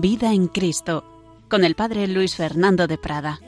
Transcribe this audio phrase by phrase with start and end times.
[0.00, 1.04] Vida en Cristo,
[1.50, 3.38] con el Padre Luis Fernando de Prada.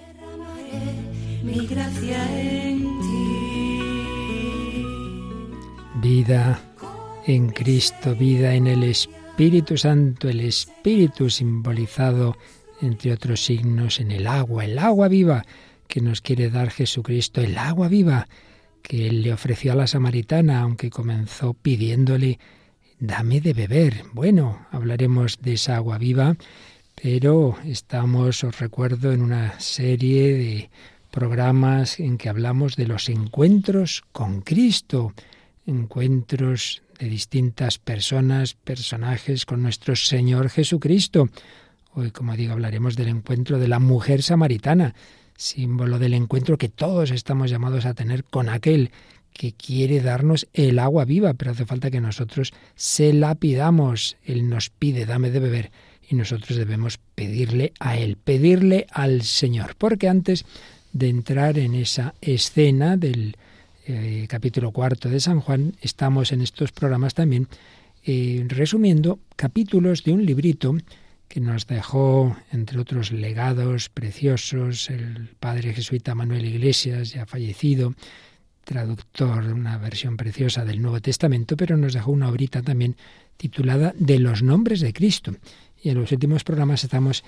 [1.43, 4.63] Mi gracia en ti.
[6.03, 6.61] Vida
[7.27, 12.37] en Cristo, vida en el Espíritu Santo, el Espíritu simbolizado,
[12.83, 15.47] entre otros signos, en el agua, el agua viva
[15.89, 18.29] que nos quiere dar Jesucristo, el agua viva
[18.83, 22.39] que Él le ofreció a la samaritana, aunque comenzó pidiéndole,
[23.03, 24.05] dame de beber.
[24.13, 26.37] Bueno, hablaremos de esa agua viva,
[26.95, 30.71] pero estamos, os recuerdo, en una serie de
[31.11, 35.15] programas en que hablamos de los encuentros con Cristo,
[35.67, 41.29] encuentros de distintas personas, personajes con nuestro Señor Jesucristo.
[41.95, 44.95] Hoy, como digo, hablaremos del encuentro de la mujer samaritana,
[45.37, 48.93] símbolo del encuentro que todos estamos llamados a tener con aquel
[49.33, 54.17] que quiere darnos el agua viva, pero hace falta que nosotros se la pidamos.
[54.25, 55.71] Él nos pide, dame de beber,
[56.09, 60.45] y nosotros debemos pedirle a Él, pedirle al Señor, porque antes
[60.93, 63.37] de entrar en esa escena del
[63.87, 67.49] eh, capítulo cuarto de San Juan, estamos en estos programas también
[68.05, 70.77] eh, resumiendo capítulos de un librito
[71.29, 77.95] que nos dejó, entre otros legados preciosos, el padre jesuita Manuel Iglesias, ya fallecido,
[78.65, 82.97] traductor de una versión preciosa del Nuevo Testamento, pero nos dejó una obrita también
[83.37, 85.35] titulada De los nombres de Cristo.
[85.83, 87.25] Y en los últimos programas estamos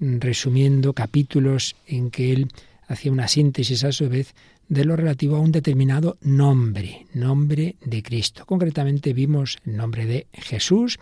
[0.00, 2.48] resumiendo capítulos en que él
[2.88, 4.34] hacía una síntesis a su vez
[4.68, 8.44] de lo relativo a un determinado nombre, nombre de Cristo.
[8.46, 10.98] Concretamente vimos el nombre de Jesús,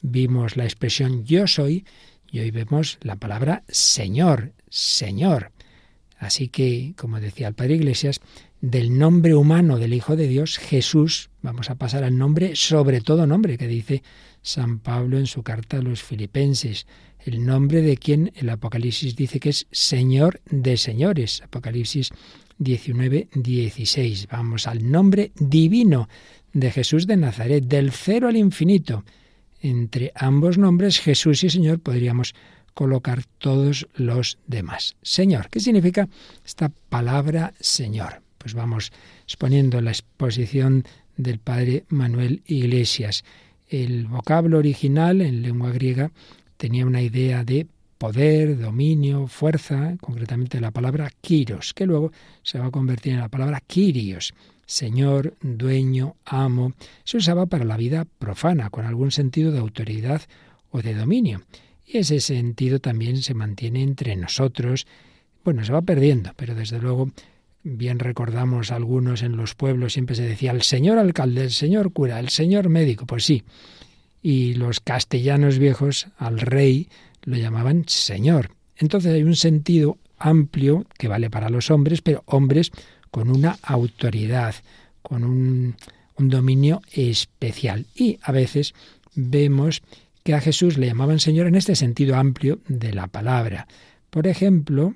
[0.00, 1.84] vimos la expresión yo soy
[2.30, 5.50] y hoy vemos la palabra Señor, Señor.
[6.18, 8.20] Así que, como decía el Padre Iglesias,
[8.60, 13.26] del nombre humano del Hijo de Dios, Jesús, vamos a pasar al nombre, sobre todo
[13.26, 14.02] nombre, que dice
[14.42, 16.86] San Pablo en su carta a los filipenses,
[17.24, 22.10] el nombre de quien el Apocalipsis dice que es Señor de señores, Apocalipsis
[22.58, 24.28] 19, 16.
[24.28, 26.08] Vamos al nombre divino
[26.52, 29.04] de Jesús de Nazaret, del cero al infinito,
[29.60, 32.34] entre ambos nombres, Jesús y Señor, podríamos
[32.74, 34.96] colocar todos los demás.
[35.02, 36.08] Señor, ¿qué significa
[36.44, 38.27] esta palabra Señor?
[38.48, 38.92] Pues vamos
[39.24, 40.84] exponiendo la exposición
[41.18, 43.22] del padre Manuel Iglesias.
[43.68, 46.12] El vocablo original en lengua griega
[46.56, 47.66] tenía una idea de
[47.98, 52.10] poder, dominio, fuerza, concretamente la palabra kiros, que luego
[52.42, 54.32] se va a convertir en la palabra kirios,
[54.64, 56.72] señor, dueño, amo,
[57.04, 60.22] se usaba para la vida profana, con algún sentido de autoridad
[60.70, 61.42] o de dominio.
[61.84, 64.86] Y ese sentido también se mantiene entre nosotros.
[65.44, 67.10] Bueno, se va perdiendo, pero desde luego,
[67.62, 72.20] bien recordamos algunos en los pueblos, siempre se decía el señor alcalde, el señor cura,
[72.20, 73.44] el señor médico, pues sí.
[74.22, 76.88] Y los castellanos viejos al rey
[77.22, 78.50] lo llamaban señor.
[78.76, 82.70] Entonces hay un sentido amplio que vale para los hombres, pero hombres
[83.10, 84.54] con una autoridad,
[85.02, 85.76] con un,
[86.16, 87.86] un dominio especial.
[87.94, 88.74] Y a veces
[89.14, 89.82] vemos
[90.24, 93.66] que a Jesús le llamaban Señor en este sentido amplio de la palabra.
[94.10, 94.94] Por ejemplo,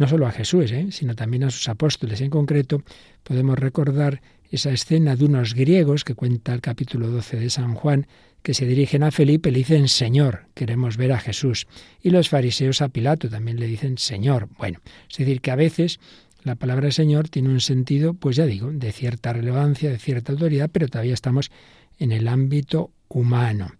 [0.00, 0.86] no solo a Jesús, ¿eh?
[0.92, 2.22] sino también a sus apóstoles.
[2.22, 2.82] En concreto,
[3.22, 8.06] podemos recordar esa escena de unos griegos que cuenta el capítulo 12 de San Juan,
[8.42, 11.66] que se dirigen a Felipe y le dicen Señor, queremos ver a Jesús.
[12.00, 14.48] Y los fariseos a Pilato también le dicen Señor.
[14.56, 14.80] Bueno,
[15.10, 16.00] es decir, que a veces
[16.44, 20.70] la palabra Señor tiene un sentido, pues ya digo, de cierta relevancia, de cierta autoridad,
[20.72, 21.50] pero todavía estamos
[21.98, 23.74] en el ámbito humano.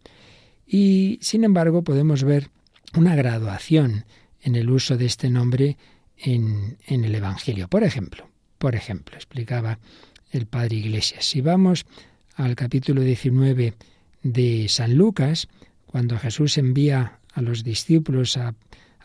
[0.66, 2.50] Y, sin embargo, podemos ver
[2.94, 4.04] una graduación
[4.42, 5.78] en el uso de este nombre
[6.22, 7.68] en, el Evangelio.
[7.68, 9.78] Por ejemplo, por ejemplo, explicaba
[10.30, 11.86] el Padre Iglesias, si vamos
[12.36, 13.74] al capítulo 19
[14.22, 15.48] de San Lucas,
[15.86, 18.54] cuando Jesús envía a los discípulos a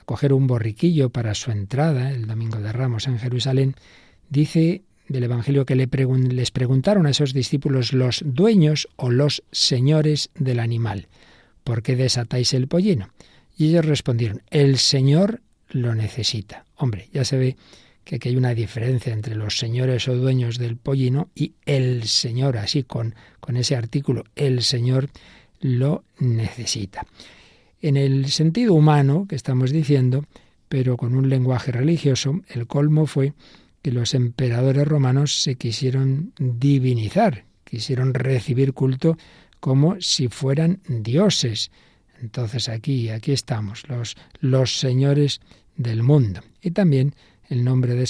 [0.05, 3.75] coger un borriquillo para su entrada el domingo de Ramos en Jerusalén,
[4.29, 10.31] dice del Evangelio que le les preguntaron a esos discípulos los dueños o los señores
[10.35, 11.07] del animal,
[11.63, 13.09] ¿por qué desatáis el pollino?
[13.57, 16.65] Y ellos respondieron, el Señor lo necesita.
[16.75, 17.55] Hombre, ya se ve
[18.03, 22.57] que aquí hay una diferencia entre los señores o dueños del pollino y el Señor,
[22.57, 25.09] así con, con ese artículo, el Señor
[25.59, 27.05] lo necesita
[27.87, 30.25] en el sentido humano que estamos diciendo,
[30.69, 33.33] pero con un lenguaje religioso, el colmo fue
[33.83, 39.19] que los emperadores romanos se quisieron divinizar, quisieron recibir culto
[39.59, 41.69] como si fueran dioses.
[42.21, 45.41] Entonces aquí, aquí estamos, los, los señores
[45.75, 46.41] del mundo.
[46.61, 47.15] Y también
[47.49, 48.07] el nombre del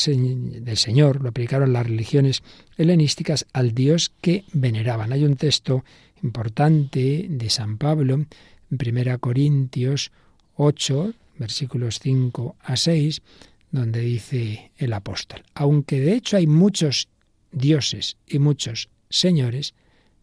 [0.78, 2.42] Señor, lo aplicaron las religiones
[2.78, 5.12] helenísticas al Dios que veneraban.
[5.12, 5.84] Hay un texto
[6.24, 8.28] importante de San Pablo, en
[8.72, 10.12] 1 Corintios
[10.56, 13.22] 8, versículos 5 a 6,
[13.72, 17.10] donde dice el apóstol, aunque de hecho hay muchos
[17.52, 19.74] dioses y muchos señores,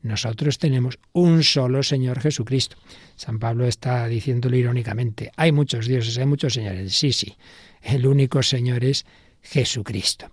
[0.02, 2.76] nosotros tenemos un solo Señor Jesucristo.
[3.16, 6.94] San Pablo está diciéndolo irónicamente, hay muchos dioses, hay muchos señores.
[6.96, 7.36] Sí, sí,
[7.82, 9.06] el único Señor es
[9.42, 10.30] Jesucristo.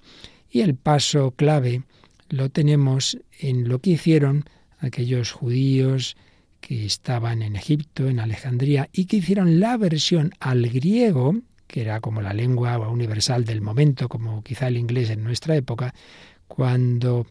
[0.49, 1.83] Y el paso clave
[2.29, 4.45] lo tenemos en lo que hicieron
[4.79, 6.15] aquellos judíos
[6.61, 11.35] que estaban en Egipto, en Alejandría, y que hicieron la versión al griego,
[11.67, 15.93] que era como la lengua universal del momento, como quizá el inglés en nuestra época,
[16.47, 17.27] cuando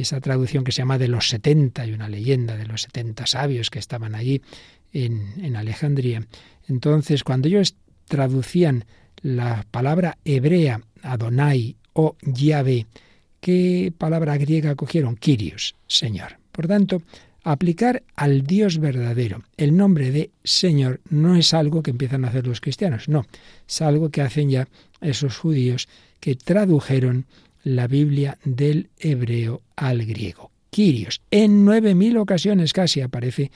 [0.00, 3.70] esa traducción que se llama de los 70, y una leyenda de los 70 sabios
[3.70, 4.42] que estaban allí
[4.92, 6.26] en, en Alejandría.
[6.68, 7.74] Entonces, cuando ellos
[8.06, 8.84] traducían
[9.22, 12.86] la palabra hebrea Adonai o Yahvé,
[13.40, 15.16] ¿qué palabra griega cogieron?
[15.16, 16.38] Kyrios, Señor.
[16.52, 17.02] Por tanto,
[17.42, 22.46] aplicar al Dios verdadero el nombre de Señor no es algo que empiezan a hacer
[22.46, 23.24] los cristianos, no,
[23.68, 24.68] es algo que hacen ya
[25.00, 25.88] esos judíos
[26.18, 27.26] que tradujeron
[27.66, 30.52] la Biblia del hebreo al griego.
[30.70, 33.50] Kyrios, en nueve mil ocasiones casi aparece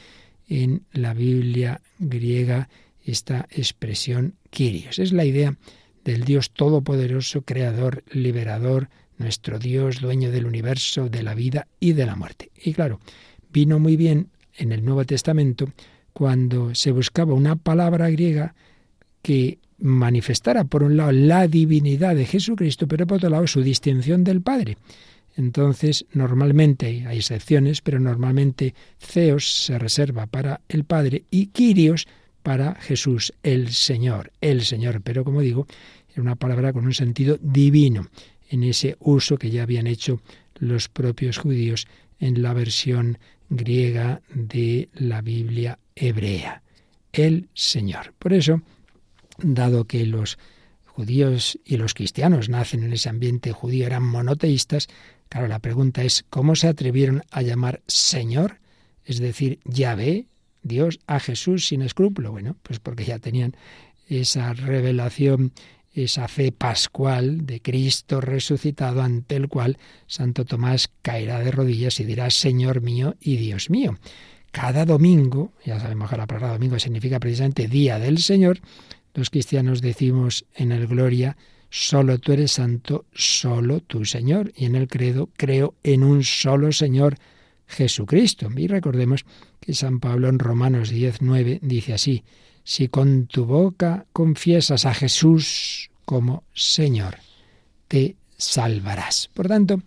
[0.49, 2.69] en la Biblia griega
[3.05, 4.99] esta expresión Kyrios.
[4.99, 5.57] Es la idea
[6.03, 12.07] del Dios todopoderoso, creador, liberador, nuestro Dios, dueño del universo, de la vida y de
[12.07, 12.51] la muerte.
[12.61, 12.99] Y claro,
[13.53, 15.73] vino muy bien en el Nuevo Testamento
[16.13, 18.57] cuando se buscaba una palabra griega
[19.23, 24.25] que manifestara, por un lado, la divinidad de Jesucristo, pero por otro lado, su distinción
[24.25, 24.77] del Padre.
[25.37, 32.07] Entonces, normalmente, hay excepciones, pero normalmente Zeos se reserva para el Padre y Kyrios
[32.43, 35.01] para Jesús, el Señor, el Señor.
[35.03, 35.67] Pero como digo,
[36.13, 38.09] era una palabra con un sentido divino
[38.49, 40.21] en ese uso que ya habían hecho
[40.59, 41.87] los propios judíos
[42.19, 43.19] en la versión
[43.49, 46.63] griega de la Biblia hebrea.
[47.13, 48.15] El Señor.
[48.19, 48.63] Por eso,
[49.43, 50.39] dado que los
[50.85, 54.89] judíos y los cristianos nacen en ese ambiente judío, eran monoteístas,
[55.29, 58.61] claro, la pregunta es, ¿cómo se atrevieron a llamar Señor?
[59.05, 60.27] Es decir, Yahvé,
[60.63, 62.33] Dios a Jesús sin escrúpulo.
[62.33, 63.57] Bueno, pues porque ya tenían
[64.09, 65.53] esa revelación,
[65.93, 72.05] esa fe pascual de Cristo resucitado ante el cual Santo Tomás caerá de rodillas y
[72.05, 73.99] dirá Señor mío y Dios mío.
[74.53, 78.61] Cada domingo, ya sabemos que la palabra domingo significa precisamente día del Señor,
[79.15, 81.37] los cristianos decimos en el Gloria,
[81.69, 84.53] solo tú eres santo, solo tú Señor.
[84.57, 87.17] Y en el credo, creo en un solo Señor,
[87.67, 88.49] Jesucristo.
[88.57, 89.25] Y recordemos
[89.61, 92.25] que San Pablo en Romanos 10.9 dice así,
[92.65, 97.17] si con tu boca confiesas a Jesús como Señor,
[97.89, 99.31] te salvarás.
[99.33, 99.83] Por tanto,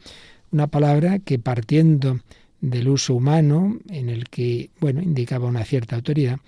[0.52, 2.20] una palabra que partiendo
[2.62, 6.40] del uso humano, en el que, bueno, indicaba una cierta autoridad,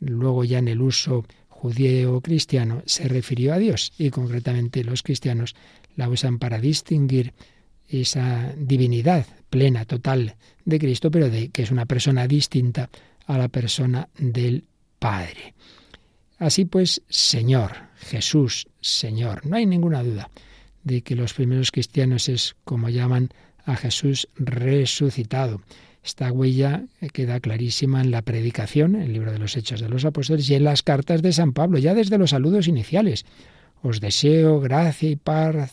[0.00, 1.24] luego ya en el uso
[1.58, 5.56] judío-cristiano se refirió a Dios y concretamente los cristianos
[5.96, 7.34] la usan para distinguir
[7.88, 12.90] esa divinidad plena, total de Cristo, pero de que es una persona distinta
[13.26, 14.64] a la persona del
[15.00, 15.54] Padre.
[16.38, 20.30] Así pues, Señor, Jesús, Señor, no hay ninguna duda
[20.84, 23.30] de que los primeros cristianos es como llaman
[23.64, 25.60] a Jesús resucitado.
[26.04, 30.04] Esta huella queda clarísima en la predicación, en el libro de los Hechos de los
[30.04, 33.26] Apóstoles y en las cartas de San Pablo, ya desde los saludos iniciales.
[33.82, 35.72] Os deseo gracia y paz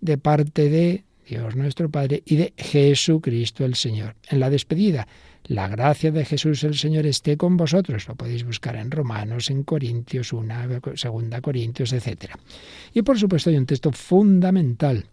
[0.00, 4.14] de parte de Dios nuestro Padre, y de Jesucristo el Señor.
[4.28, 5.08] En la despedida,
[5.44, 8.06] la gracia de Jesús el Señor esté con vosotros.
[8.08, 12.32] Lo podéis buscar en Romanos, en Corintios, una, segunda Corintios, etc.
[12.94, 15.04] Y por supuesto hay un texto fundamental,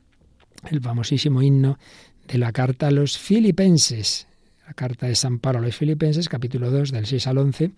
[0.70, 1.78] el famosísimo himno
[2.28, 4.28] de la carta a los filipenses,
[4.74, 7.72] carta de San Pablo a los filipenses, capítulo 2, del 6 al 11,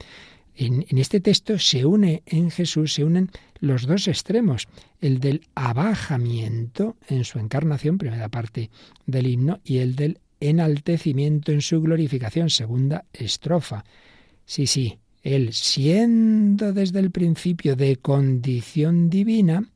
[0.58, 4.68] en, este texto se une en Jesús, se unen los dos extremos,
[5.02, 8.70] el del abajamiento en su encarnación, primera parte
[9.06, 13.84] del himno, y el del enaltecimiento en su glorificación, segunda estrofa.
[14.46, 19.68] Sí, sí, él siendo desde el principio de condición divina,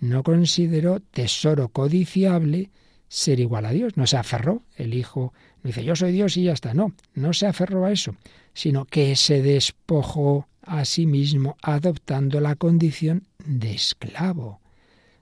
[0.00, 2.70] no consideró tesoro codiciable
[3.10, 6.52] ser igual a Dios, no se aferró, el Hijo dice yo soy Dios y ya
[6.52, 8.14] está, no, no se aferró a eso,
[8.54, 14.60] sino que se despojó a sí mismo adoptando la condición de esclavo,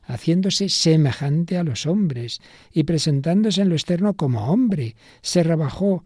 [0.02, 2.42] haciéndose semejante a los hombres
[2.74, 6.04] y presentándose en lo externo como hombre, se rebajó,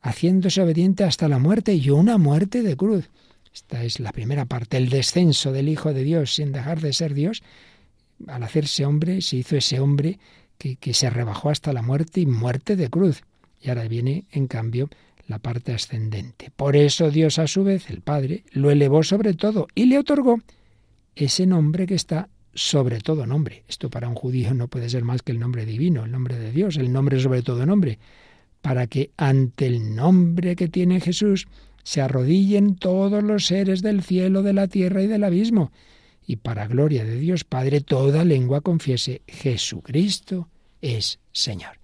[0.00, 3.10] haciéndose obediente hasta la muerte y una muerte de cruz.
[3.52, 7.12] Esta es la primera parte, el descenso del Hijo de Dios sin dejar de ser
[7.12, 7.42] Dios,
[8.26, 10.18] al hacerse hombre, se hizo ese hombre
[10.58, 13.22] que, se rebajó hasta la muerte y muerte de cruz.
[13.60, 14.88] Y ahora viene, en cambio,
[15.26, 16.50] la parte ascendente.
[16.54, 20.40] Por eso Dios, a su vez, el Padre, lo elevó sobre todo y le otorgó
[21.14, 23.64] ese nombre que está sobre todo nombre.
[23.68, 26.50] Esto para un judío no puede ser más que el nombre divino, el nombre de
[26.50, 27.98] Dios, el nombre sobre todo nombre,
[28.60, 31.46] para que ante el nombre que tiene Jesús
[31.84, 35.72] se arrodillen todos los seres del cielo, de la tierra y del abismo,
[36.28, 40.50] y para gloria de Dios Padre toda lengua confiese Jesucristo
[40.82, 41.80] es Señor.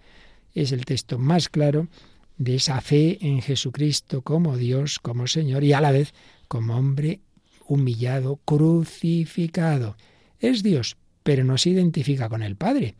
[0.52, 1.88] Es el texto más claro
[2.36, 6.12] de esa fe en Jesucristo como Dios, como Señor y a la vez
[6.46, 7.20] como hombre
[7.66, 9.96] humillado, crucificado.
[10.38, 12.96] Es Dios, pero no se identifica con el Padre.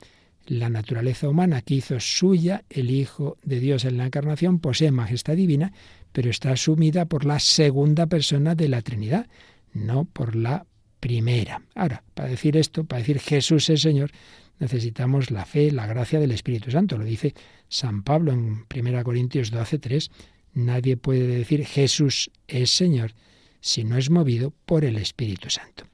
[0.47, 5.37] La naturaleza humana que hizo suya el Hijo de Dios en la encarnación posee majestad
[5.37, 5.75] divina,
[6.13, 9.27] pero está asumida por la segunda persona de la Trinidad,
[9.75, 10.65] no por la
[11.05, 11.61] primera.
[11.75, 14.11] Ahora, para decir esto, para decir Jesús es Señor,
[14.59, 16.97] necesitamos la fe, la gracia del Espíritu Santo.
[16.97, 17.35] Lo dice
[17.69, 20.11] San Pablo en 1 Corintios 12, 3.
[20.55, 23.13] Nadie puede decir Jesús es Señor
[23.61, 25.85] si no es movido por el Espíritu Santo.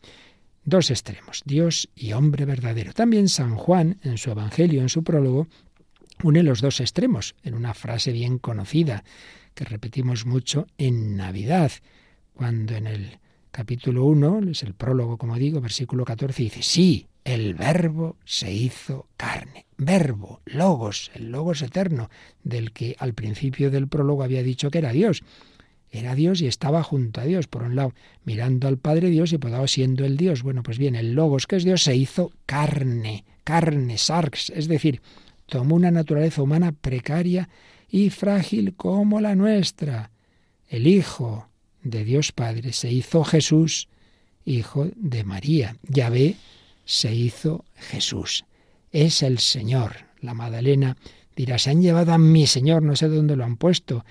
[0.65, 2.93] Dos extremos, Dios y hombre verdadero.
[2.93, 5.49] También San Juan, en su Evangelio, en su prólogo,
[6.23, 9.03] une los dos extremos en una frase bien conocida
[9.55, 11.73] que repetimos mucho en Navidad,
[12.33, 13.19] cuando en el
[13.51, 19.07] capítulo 1, es el prólogo, como digo, versículo 14, dice, sí, el verbo se hizo
[19.17, 19.67] carne.
[19.77, 22.11] Verbo, logos, el logos eterno,
[22.43, 25.23] del que al principio del prólogo había dicho que era Dios.
[25.91, 29.39] Era Dios y estaba junto a Dios, por un lado, mirando al Padre Dios y
[29.39, 30.43] por otro siendo el Dios.
[30.43, 35.03] Bueno, pues bien, el logos que es Dios se hizo carne, carne, sarx, es decir,
[35.47, 37.49] tomó una naturaleza humana precaria
[37.89, 40.13] y frágil como la nuestra.
[40.69, 41.50] El Hijo
[41.83, 43.89] de Dios Padre se hizo Jesús,
[44.45, 45.77] hijo de María.
[45.83, 46.37] Yahvé
[46.85, 48.45] se hizo Jesús.
[48.93, 49.97] Es el Señor.
[50.21, 50.97] La Magdalena
[51.37, 54.05] dirá, se han llevado a mi Señor, no sé dónde lo han puesto.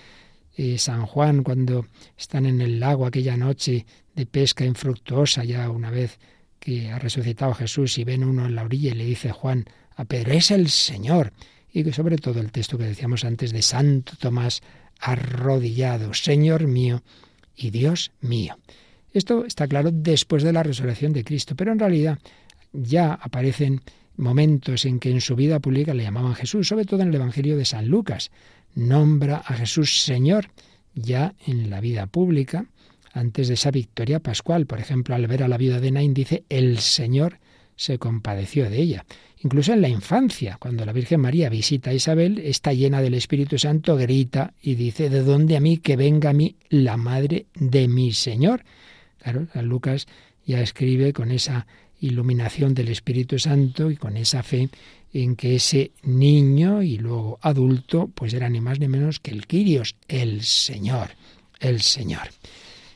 [0.55, 1.85] Eh, San Juan, cuando
[2.17, 3.85] están en el lago aquella noche
[4.15, 6.19] de pesca infructuosa, ya una vez
[6.59, 10.05] que ha resucitado Jesús y ven uno en la orilla y le dice Juan a
[10.05, 11.33] Pedro, es el Señor.
[11.71, 14.61] Y que sobre todo el texto que decíamos antes de Santo Tomás
[14.99, 17.03] arrodillado, Señor mío
[17.55, 18.57] y Dios mío.
[19.11, 22.19] Esto está claro después de la resurrección de Cristo, pero en realidad
[22.71, 23.81] ya aparecen
[24.17, 27.57] momentos en que en su vida pública le llamaban Jesús, sobre todo en el Evangelio
[27.57, 28.31] de San Lucas.
[28.75, 30.51] Nombra a Jesús Señor
[30.93, 32.65] ya en la vida pública,
[33.13, 34.65] antes de esa victoria pascual.
[34.65, 37.39] Por ejemplo, al ver a la viuda de Nain dice, el Señor
[37.79, 39.05] se compadeció de ella.
[39.41, 43.57] Incluso en la infancia, cuando la Virgen María visita a Isabel, está llena del Espíritu
[43.57, 47.87] Santo, grita y dice, ¿de dónde a mí que venga a mí la madre de
[47.87, 48.65] mi Señor?
[49.19, 50.07] Claro, San Lucas
[50.45, 51.67] ya escribe con esa
[52.01, 54.67] iluminación del Espíritu Santo y con esa fe
[55.13, 59.47] en que ese niño y luego adulto pues era ni más ni menos que el
[59.47, 61.11] Quirios, el Señor,
[61.61, 62.27] el Señor.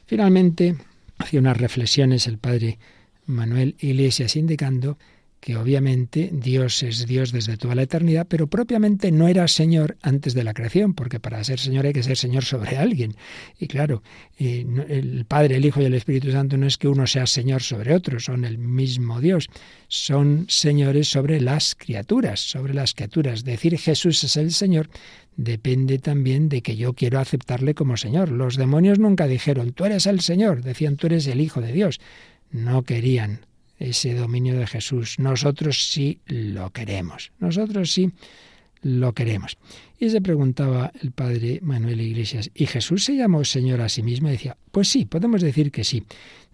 [0.06, 0.76] Finalmente,
[1.20, 2.80] hace unas reflexiones el padre
[3.26, 4.98] Manuel Iglesias indicando
[5.44, 10.34] que obviamente Dios es Dios desde toda la eternidad, pero propiamente no era Señor antes
[10.34, 13.16] de la creación, porque para ser Señor hay que ser Señor sobre alguien.
[13.60, 14.04] Y claro,
[14.40, 17.62] eh, el Padre, el Hijo y el Espíritu Santo no es que uno sea Señor
[17.62, 19.50] sobre otro, son el mismo Dios,
[19.90, 23.44] son señores sobre las criaturas, sobre las criaturas.
[23.44, 24.90] Decir Jesús es el Señor
[25.36, 28.32] depende también de que yo quiero aceptarle como Señor.
[28.32, 32.00] Los demonios nunca dijeron, tú eres el Señor, decían, tú eres el Hijo de Dios.
[32.54, 33.46] No querían
[33.80, 35.20] ese dominio de Jesús.
[35.20, 37.34] Nosotros sí lo queremos.
[37.40, 38.12] Nosotros sí
[38.82, 39.58] lo queremos.
[40.00, 44.30] Y se preguntaba el padre Manuel Iglesias, ¿y Jesús se llamó Señor a sí mismo?
[44.30, 46.04] Y decía, pues sí, podemos decir que sí,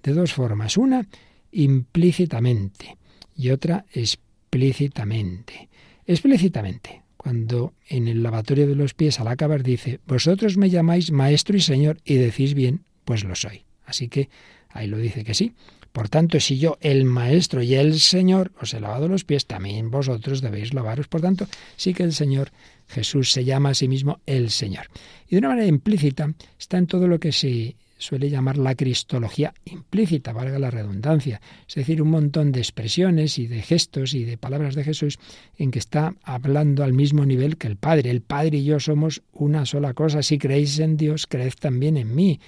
[0.03, 0.77] de dos formas.
[0.77, 1.07] Una,
[1.51, 2.97] implícitamente
[3.35, 5.69] y otra, explícitamente.
[6.05, 11.57] Explícitamente, cuando en el lavatorio de los pies al acabar dice, vosotros me llamáis maestro
[11.57, 13.63] y señor y decís bien, pues lo soy.
[13.85, 14.29] Así que
[14.69, 15.53] ahí lo dice que sí.
[15.99, 19.91] Por tanto, si yo, el Maestro y el Señor, os he lavado los pies, también
[19.91, 21.09] vosotros debéis lavaros.
[21.09, 22.51] Por tanto, sí que el Señor
[22.87, 24.85] Jesús se llama a sí mismo el Señor.
[25.27, 29.53] Y de una manera implícita está en todo lo que se suele llamar la cristología
[29.65, 34.37] implícita, valga la redundancia, es decir, un montón de expresiones y de gestos y de
[34.37, 35.19] palabras de Jesús
[35.57, 38.09] en que está hablando al mismo nivel que el Padre.
[38.09, 40.23] El Padre y yo somos una sola cosa.
[40.23, 42.39] Si creéis en Dios, creed también en mí.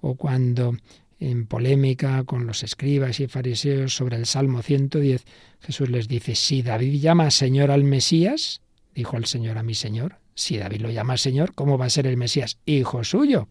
[0.00, 0.74] O cuando
[1.20, 5.24] en polémica con los escribas y fariseos sobre el Salmo 110,
[5.60, 8.60] Jesús les dice, si David llama Señor al Mesías,
[8.94, 12.06] dijo el Señor a mi Señor, si David lo llama Señor, ¿cómo va a ser
[12.06, 12.58] el Mesías?
[12.66, 13.48] Hijo suyo.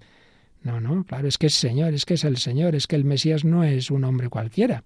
[0.61, 3.03] No, no, claro, es que es Señor, es que es el Señor, es que el
[3.03, 4.83] Mesías no es un hombre cualquiera.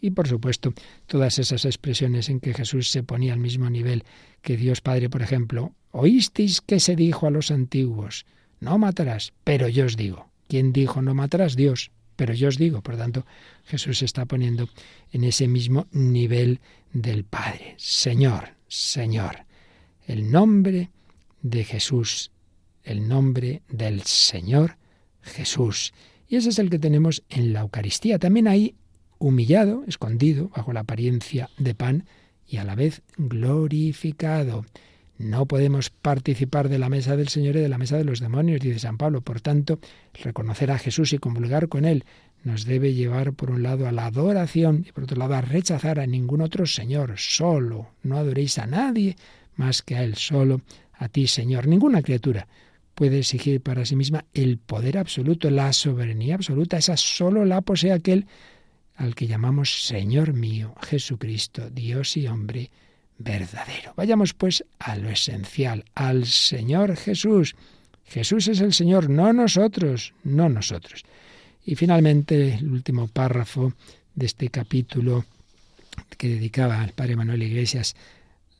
[0.00, 0.72] Y por supuesto,
[1.06, 4.04] todas esas expresiones en que Jesús se ponía al mismo nivel
[4.42, 8.26] que Dios Padre, por ejemplo, oísteis que se dijo a los antiguos,
[8.58, 10.30] no matarás, pero yo os digo.
[10.48, 11.54] ¿Quién dijo no matarás?
[11.54, 11.92] Dios.
[12.20, 13.24] Pero yo os digo, por tanto,
[13.64, 14.68] Jesús se está poniendo
[15.10, 16.60] en ese mismo nivel
[16.92, 17.76] del Padre.
[17.78, 19.46] Señor, Señor.
[20.06, 20.90] El nombre
[21.40, 22.30] de Jesús,
[22.84, 24.76] el nombre del Señor
[25.22, 25.94] Jesús.
[26.28, 28.18] Y ese es el que tenemos en la Eucaristía.
[28.18, 28.74] También ahí
[29.18, 32.04] humillado, escondido, bajo la apariencia de pan
[32.46, 34.66] y a la vez glorificado.
[35.20, 38.58] No podemos participar de la mesa del Señor y de la mesa de los demonios,
[38.58, 39.20] dice San Pablo.
[39.20, 39.78] Por tanto,
[40.14, 42.06] reconocer a Jesús y comulgar con Él
[42.42, 46.00] nos debe llevar, por un lado, a la adoración y, por otro lado, a rechazar
[46.00, 47.12] a ningún otro Señor.
[47.18, 47.90] Solo.
[48.02, 49.16] No adoréis a nadie
[49.56, 50.14] más que a Él.
[50.14, 50.62] Solo
[50.94, 51.66] a ti, Señor.
[51.66, 52.48] Ninguna criatura
[52.94, 56.78] puede exigir para sí misma el poder absoluto, la soberanía absoluta.
[56.78, 58.24] Esa solo la posee aquel
[58.96, 62.70] al que llamamos Señor mío, Jesucristo, Dios y hombre
[63.20, 63.92] verdadero.
[63.96, 67.54] Vayamos pues a lo esencial, al Señor Jesús.
[68.06, 71.04] Jesús es el Señor, no nosotros, no nosotros.
[71.64, 73.74] Y finalmente el último párrafo
[74.14, 75.24] de este capítulo
[76.16, 77.94] que dedicaba al Padre Manuel Iglesias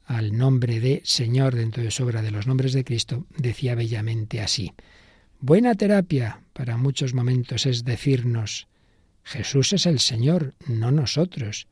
[0.05, 4.40] al nombre de Señor dentro de su obra de los nombres de Cristo, decía bellamente
[4.40, 4.73] así.
[5.40, 8.69] Buena terapia para muchos momentos es decirnos,
[9.23, 11.67] Jesús es el Señor, no nosotros.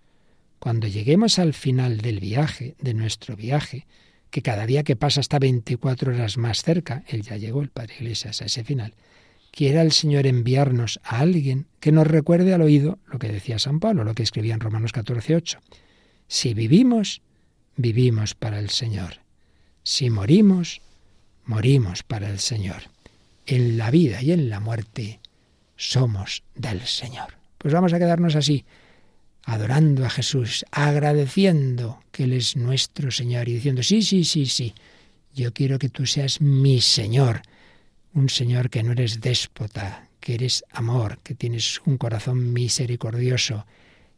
[0.58, 3.86] Cuando lleguemos al final del viaje, de nuestro viaje,
[4.30, 7.94] que cada día que pasa está 24 horas más cerca, él ya llegó, el Padre
[8.00, 8.94] Iglesias, a ese final,
[9.50, 13.80] quiera el Señor enviarnos a alguien que nos recuerde al oído lo que decía San
[13.80, 15.58] Pablo, lo que escribía en Romanos 14, 8.
[16.26, 17.22] Si vivimos,
[17.76, 19.20] vivimos para el Señor.
[19.82, 20.82] Si morimos,
[21.44, 22.82] morimos para el Señor.
[23.46, 25.20] En la vida y en la muerte
[25.76, 27.38] somos del Señor.
[27.56, 28.64] Pues vamos a quedarnos así
[29.48, 34.74] adorando a Jesús, agradeciendo que Él es nuestro Señor y diciendo, sí, sí, sí, sí,
[35.34, 37.40] yo quiero que tú seas mi Señor,
[38.12, 43.64] un Señor que no eres déspota, que eres amor, que tienes un corazón misericordioso,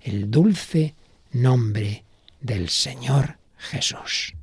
[0.01, 0.97] el dulce
[1.31, 2.03] nombre
[2.41, 4.35] del Señor Jesús.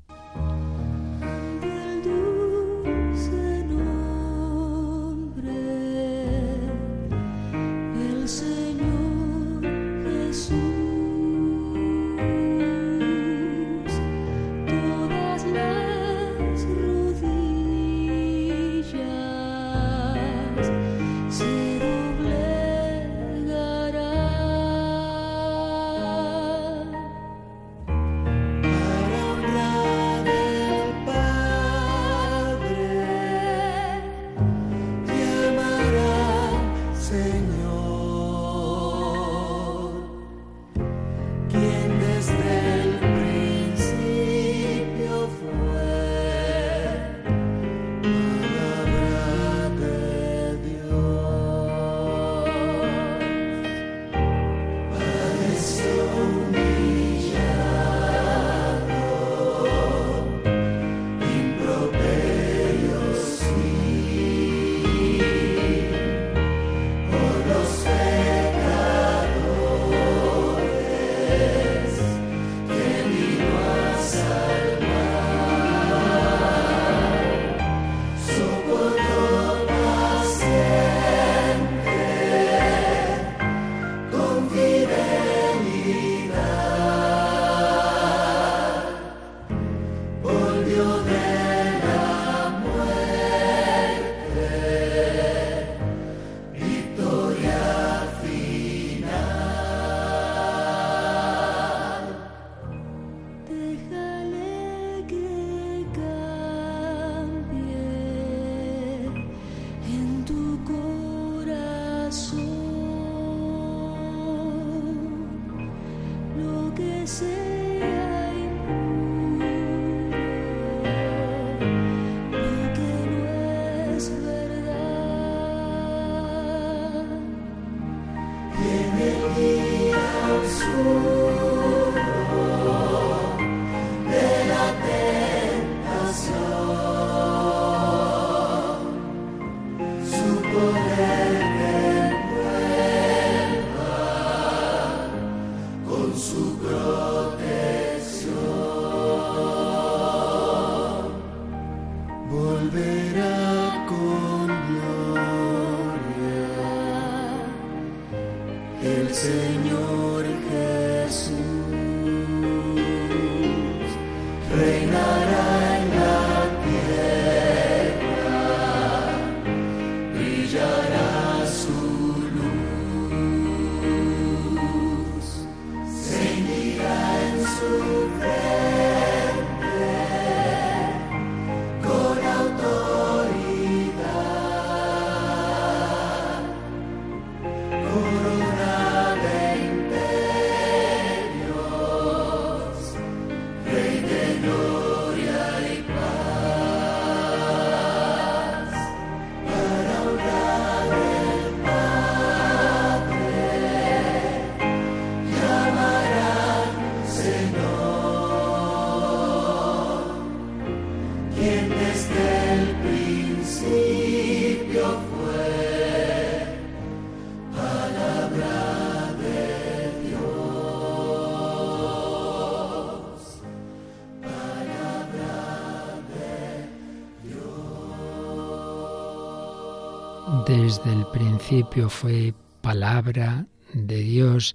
[230.67, 234.53] Desde el principio fue palabra de Dios,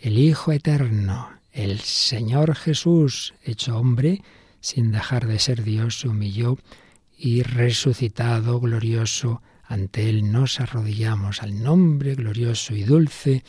[0.00, 4.22] el Hijo Eterno, el Señor Jesús, hecho hombre,
[4.60, 6.56] sin dejar de ser Dios, se humilló
[7.18, 13.42] y resucitado, glorioso, ante Él nos arrodillamos al nombre glorioso y dulce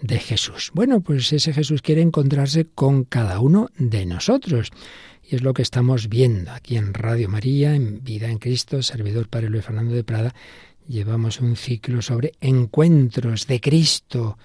[0.00, 0.70] de Jesús.
[0.74, 4.70] Bueno, pues ese Jesús quiere encontrarse con cada uno de nosotros.
[5.28, 9.28] Y es lo que estamos viendo aquí en Radio María, en Vida en Cristo, servidor
[9.28, 10.34] Padre Luis Fernando de Prada.
[10.88, 14.36] Llevamos un ciclo sobre encuentros de Cristo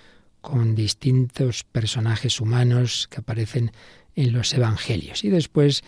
[0.42, 3.72] con distintos personajes humanos que aparecen
[4.16, 5.24] en los Evangelios.
[5.24, 5.84] Y después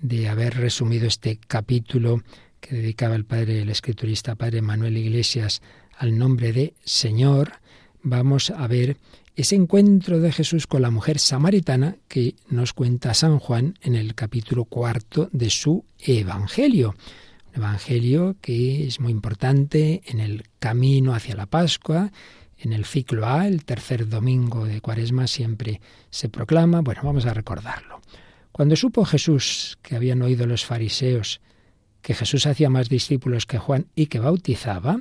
[0.00, 2.22] de haber resumido este capítulo
[2.60, 5.62] que dedicaba el padre, el escriturista padre Manuel Iglesias
[5.96, 7.52] al nombre de Señor,
[8.02, 8.96] vamos a ver
[9.34, 14.14] ese encuentro de Jesús con la mujer samaritana que nos cuenta San Juan en el
[14.14, 16.96] capítulo cuarto de su Evangelio.
[17.54, 22.12] Evangelio que es muy importante en el camino hacia la Pascua,
[22.58, 26.80] en el ciclo A, el tercer domingo de Cuaresma, siempre se proclama.
[26.80, 28.00] Bueno, vamos a recordarlo.
[28.52, 31.40] Cuando supo Jesús que habían oído los fariseos
[32.02, 34.98] que Jesús hacía más discípulos que Juan y que bautizaba,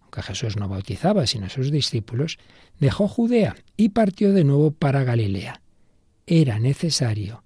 [0.00, 2.38] aunque Jesús no bautizaba sino sus discípulos,
[2.78, 5.60] dejó Judea y partió de nuevo para Galilea.
[6.26, 7.42] Era necesario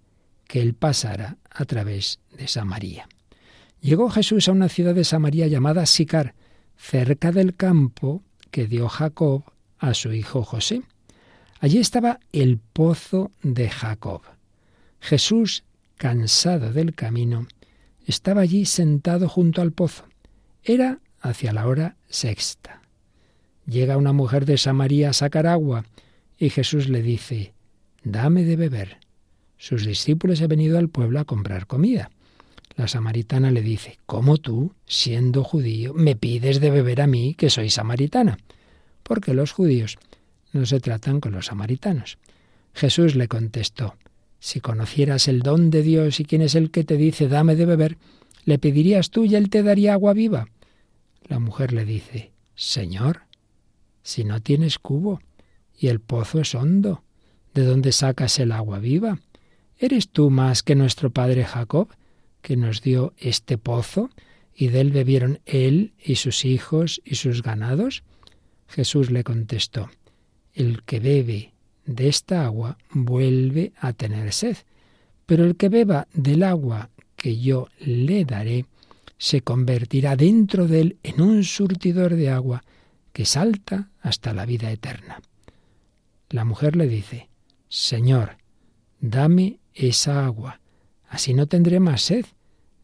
[0.46, 3.08] que él pasara a través de Samaria.
[3.86, 6.34] Llegó Jesús a una ciudad de Samaria llamada Sicar,
[6.76, 8.20] cerca del campo
[8.50, 9.44] que dio Jacob
[9.78, 10.82] a su hijo José.
[11.60, 14.22] Allí estaba el pozo de Jacob.
[14.98, 15.62] Jesús,
[15.98, 17.46] cansado del camino,
[18.08, 20.02] estaba allí sentado junto al pozo.
[20.64, 22.82] Era hacia la hora sexta.
[23.68, 25.84] Llega una mujer de Samaria a sacar agua
[26.36, 27.54] y Jesús le dice,
[28.02, 28.98] Dame de beber.
[29.58, 32.10] Sus discípulos han venido al pueblo a comprar comida.
[32.76, 37.48] La samaritana le dice, ¿Cómo tú, siendo judío, me pides de beber a mí, que
[37.48, 38.38] soy samaritana?
[39.02, 39.98] Porque los judíos
[40.52, 42.18] no se tratan con los samaritanos.
[42.74, 43.94] Jesús le contestó,
[44.38, 47.64] Si conocieras el don de Dios y quién es el que te dice, dame de
[47.64, 47.96] beber,
[48.44, 50.48] le pedirías tú y él te daría agua viva.
[51.26, 53.22] La mujer le dice, Señor,
[54.02, 55.20] si no tienes cubo
[55.78, 57.02] y el pozo es hondo,
[57.54, 59.18] ¿de dónde sacas el agua viva?
[59.78, 61.88] ¿Eres tú más que nuestro padre Jacob,
[62.46, 64.08] que nos dio este pozo,
[64.54, 68.04] y de él bebieron él y sus hijos y sus ganados?
[68.68, 69.90] Jesús le contestó,
[70.54, 71.54] El que bebe
[71.86, 74.58] de esta agua vuelve a tener sed,
[75.26, 78.64] pero el que beba del agua que yo le daré,
[79.18, 82.62] se convertirá dentro de él en un surtidor de agua
[83.12, 85.20] que salta hasta la vida eterna.
[86.30, 87.28] La mujer le dice,
[87.68, 88.36] Señor,
[89.00, 90.60] dame esa agua,
[91.08, 92.26] así no tendré más sed,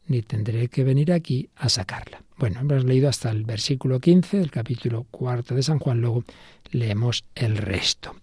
[0.06, 2.22] ni tendré que venir aquí a sacarla.
[2.38, 6.24] Bueno, hemos leído hasta el versículo 15 del capítulo cuarto de San Juan, luego
[6.70, 8.16] leemos el resto.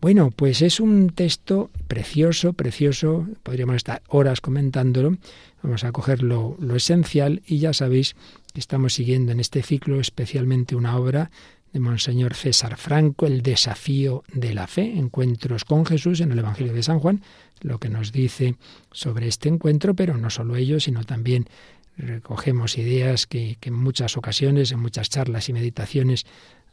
[0.00, 5.16] Bueno, pues es un texto precioso, precioso, podríamos estar horas comentándolo,
[5.60, 8.14] vamos a coger lo, lo esencial y ya sabéis
[8.54, 11.32] que estamos siguiendo en este ciclo especialmente una obra
[11.72, 16.72] de Monseñor César Franco, El desafío de la fe, encuentros con Jesús en el Evangelio
[16.72, 17.22] de San Juan,
[17.60, 18.56] lo que nos dice
[18.92, 21.48] sobre este encuentro, pero no solo ello, sino también
[21.96, 26.26] recogemos ideas que, que en muchas ocasiones, en muchas charlas y meditaciones,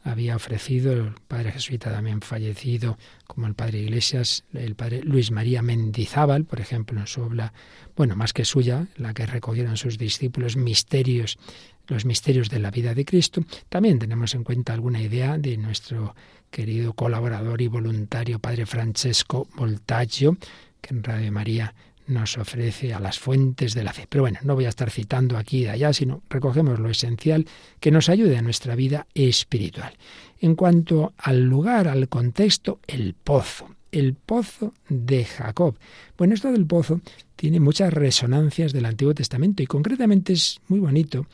[0.06, 5.62] había ofrecido el padre jesuita también fallecido, como el padre Iglesias, el padre Luis María
[5.62, 7.52] Mendizábal, por ejemplo, en su obra,
[7.96, 11.38] bueno, más que suya, la que recogieron sus discípulos, Misterios
[11.88, 13.42] los misterios de la vida de Cristo.
[13.68, 16.14] También tenemos en cuenta alguna idea de nuestro
[16.50, 20.36] querido colaborador y voluntario Padre Francesco Voltaggio,
[20.80, 21.74] que en Radio María
[22.06, 24.06] nos ofrece a las fuentes de la fe.
[24.08, 27.46] Pero bueno, no voy a estar citando aquí y allá, sino recogemos lo esencial
[27.80, 29.94] que nos ayude a nuestra vida espiritual.
[30.40, 33.68] En cuanto al lugar, al contexto, el pozo.
[33.92, 35.76] El pozo de Jacob.
[36.18, 37.00] Bueno, esto del pozo
[37.34, 41.26] tiene muchas resonancias del Antiguo Testamento y concretamente es muy bonito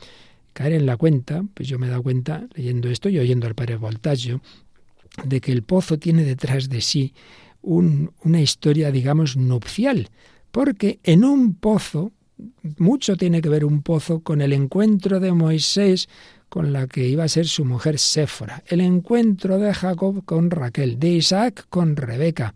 [0.53, 3.55] caer en la cuenta, pues yo me he dado cuenta leyendo esto y oyendo al
[3.55, 4.41] padre Voltaggio,
[5.23, 7.13] de que el pozo tiene detrás de sí
[7.61, 10.09] una historia, digamos, nupcial,
[10.51, 12.11] porque en un pozo,
[12.77, 16.09] mucho tiene que ver un pozo con el encuentro de Moisés
[16.49, 20.99] con la que iba a ser su mujer Séfora, el encuentro de Jacob con Raquel,
[20.99, 22.53] de Isaac con Rebeca.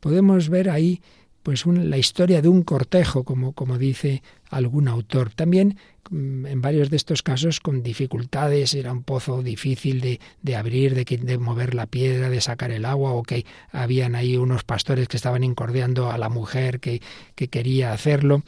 [0.00, 1.00] Podemos ver ahí
[1.44, 5.30] pues la historia de un cortejo, como, como dice algún autor.
[5.34, 5.76] También
[6.10, 11.04] en varios de estos casos con dificultades, era un pozo difícil de, de abrir, de,
[11.04, 15.16] de, mover la piedra, de sacar el agua, o que habían ahí unos pastores que
[15.16, 17.00] estaban incordiando a la mujer que,
[17.34, 18.42] que quería hacerlo.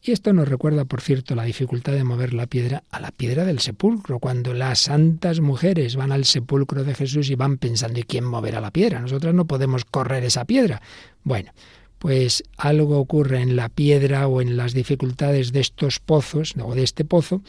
[0.00, 3.44] Y esto nos recuerda, por cierto, la dificultad de mover la piedra a la piedra
[3.44, 8.04] del sepulcro, cuando las santas mujeres van al sepulcro de Jesús y van pensando, ¿y
[8.04, 9.00] quién moverá la piedra?
[9.00, 10.80] Nosotras no podemos correr esa piedra.
[11.24, 11.50] Bueno,
[11.98, 16.84] pues algo ocurre en la piedra o en las dificultades de estos pozos o de
[16.84, 17.42] este pozo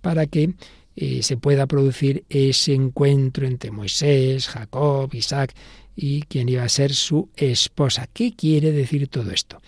[0.00, 0.54] para que
[0.96, 5.54] eh, se pueda producir ese encuentro entre Moisés, Jacob, Isaac
[5.96, 8.08] y quien iba a ser su esposa.
[8.12, 9.60] ¿Qué quiere decir todo esto?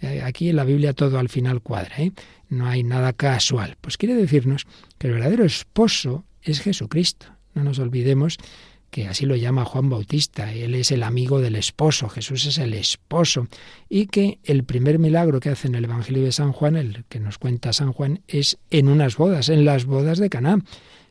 [0.00, 2.12] Eh, aquí en la Biblia todo al final cuadra, ¿eh?
[2.48, 3.76] no hay nada casual.
[3.80, 4.66] Pues quiere decirnos
[4.98, 7.26] que el verdadero esposo es Jesucristo.
[7.54, 8.36] No nos olvidemos
[8.96, 12.72] que así lo llama Juan Bautista, él es el amigo del esposo, Jesús es el
[12.72, 13.46] esposo,
[13.90, 17.20] y que el primer milagro que hace en el Evangelio de San Juan, el que
[17.20, 20.64] nos cuenta San Juan, es en unas bodas, en las bodas de Caná.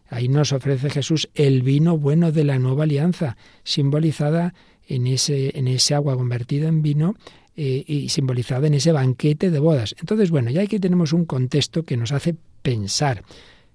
[0.09, 4.55] Ahí nos ofrece Jesús el vino bueno de la nueva alianza, simbolizada
[4.87, 7.13] en ese, en ese agua convertida en vino
[7.55, 9.95] eh, y simbolizada en ese banquete de bodas.
[9.99, 13.21] Entonces, bueno, ya aquí tenemos un contexto que nos hace pensar.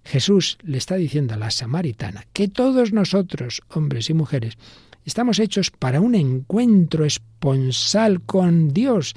[0.04, 4.58] Jesús le está diciendo a la samaritana que todos nosotros, hombres y mujeres,
[5.04, 9.14] estamos hechos para un encuentro esponsal con Dios.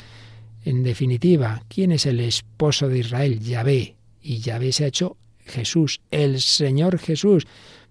[0.65, 3.39] En definitiva, ¿quién es el esposo de Israel?
[3.39, 3.95] Yahvé.
[4.21, 7.45] Y Yahvé se ha hecho Jesús, el Señor Jesús.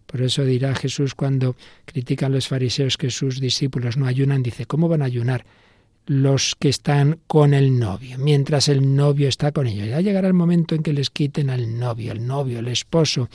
[0.07, 4.88] Por eso dirá Jesús cuando critican los fariseos que sus discípulos no ayunan, dice, ¿cómo
[4.88, 5.44] van a ayunar?
[6.06, 9.88] Los que están con el novio, mientras el novio está con ellos.
[9.88, 13.28] Ya llegará el momento en que les quiten al novio, el novio, el esposo.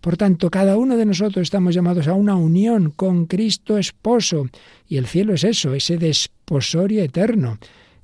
[0.00, 4.48] Por tanto, cada uno de nosotros estamos llamados a una unión con Cristo esposo.
[4.88, 7.58] Y el cielo es eso, ese desposorio eterno.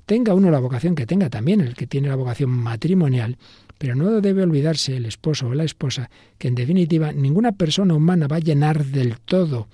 [0.05, 3.37] Tenga uno la vocación que tenga también, el que tiene la vocación matrimonial,
[3.77, 8.27] pero no debe olvidarse el esposo o la esposa que en definitiva ninguna persona humana
[8.27, 9.67] va a llenar del todo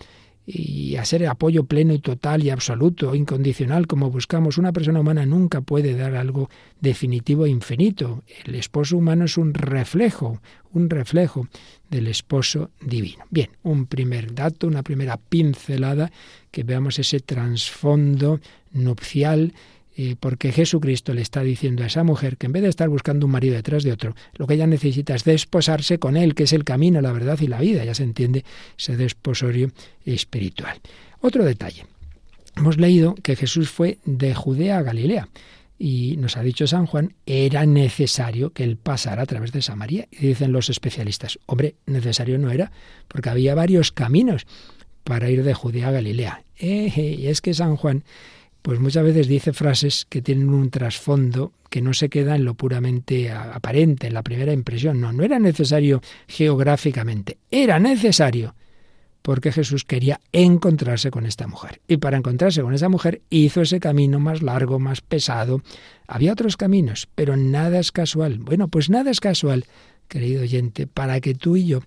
[0.45, 4.57] y a ser apoyo pleno y total y absoluto, incondicional, como buscamos.
[4.57, 6.49] Una persona humana nunca puede dar algo
[6.81, 8.23] definitivo e infinito.
[8.45, 10.41] El esposo humano es un reflejo,
[10.73, 11.47] un reflejo
[11.89, 13.23] del esposo divino.
[13.29, 16.11] Bien, un primer dato, una primera pincelada,
[16.51, 18.39] que veamos ese trasfondo
[18.73, 19.53] nupcial
[19.95, 23.27] eh, porque Jesucristo le está diciendo a esa mujer que en vez de estar buscando
[23.27, 26.53] un marido detrás de otro, lo que ella necesita es desposarse con él, que es
[26.53, 27.85] el camino, la verdad y la vida.
[27.85, 28.43] Ya se entiende
[28.77, 29.71] ese desposorio
[30.05, 30.79] espiritual.
[31.21, 31.85] Otro detalle.
[32.55, 35.29] Hemos leído que Jesús fue de Judea a Galilea.
[35.77, 40.07] Y nos ha dicho San Juan, era necesario que él pasara a través de Samaria.
[40.11, 42.71] Y dicen los especialistas, hombre, necesario no era,
[43.07, 44.47] porque había varios caminos
[45.03, 46.43] para ir de Judea a Galilea.
[46.57, 48.03] y es que San Juan
[48.63, 52.55] pues muchas veces dice frases que tienen un trasfondo que no se queda en lo
[52.55, 55.01] puramente aparente, en la primera impresión.
[55.01, 58.55] No, no era necesario geográficamente, era necesario
[59.21, 61.81] porque Jesús quería encontrarse con esta mujer.
[61.87, 65.61] Y para encontrarse con esa mujer hizo ese camino más largo, más pesado.
[66.07, 68.39] Había otros caminos, pero nada es casual.
[68.39, 69.65] Bueno, pues nada es casual,
[70.09, 71.81] querido oyente, para que tú y yo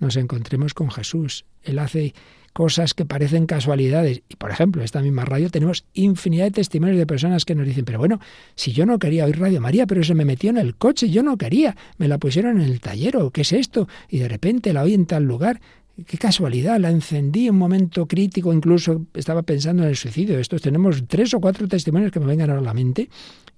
[0.00, 1.46] nos encontremos con Jesús.
[1.62, 2.14] Él hace
[2.52, 4.22] cosas que parecen casualidades.
[4.28, 7.84] Y por ejemplo, esta misma radio tenemos infinidad de testimonios de personas que nos dicen,
[7.84, 8.20] pero bueno,
[8.54, 11.22] si yo no quería oír Radio María, pero se me metió en el coche, yo
[11.22, 13.88] no quería, me la pusieron en el taller, ¿o qué es esto?
[14.08, 15.60] Y de repente la oí en tal lugar.
[16.06, 20.38] Qué casualidad, la encendí en un momento crítico, incluso estaba pensando en el suicidio.
[20.38, 23.10] Estos tenemos tres o cuatro testimonios que me vengan a la mente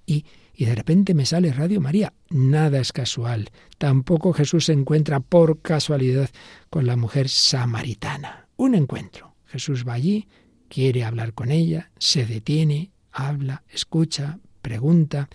[0.04, 2.12] y, y de repente me sale Radio María.
[2.30, 3.50] Nada es casual.
[3.78, 6.28] Tampoco Jesús se encuentra por casualidad
[6.70, 9.34] con la mujer samaritana un encuentro.
[9.46, 10.26] Jesús va allí,
[10.68, 15.28] quiere hablar con ella, se detiene, habla, escucha, pregunta.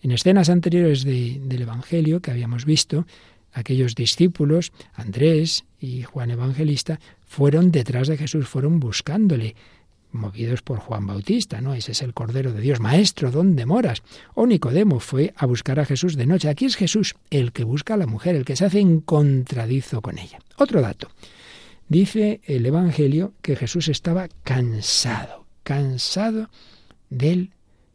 [0.00, 3.06] En escenas anteriores del Evangelio que habíamos visto,
[3.52, 9.54] aquellos discípulos, Andrés y Juan Evangelista, fueron detrás de Jesús, fueron buscándole,
[10.10, 11.74] movidos por Juan Bautista, ¿no?
[11.74, 12.80] Ese es el Cordero de Dios.
[12.80, 14.02] Maestro, ¿dónde moras?
[14.34, 16.48] O Nicodemo fue a buscar a Jesús de noche.
[16.48, 20.18] Aquí es Jesús el que busca a la mujer, el que se hace encontradizo con
[20.18, 20.38] ella.
[20.58, 21.08] Otro dato.
[21.88, 26.48] Dice el Evangelio que Jesús estaba cansado, cansado
[27.10, 27.50] del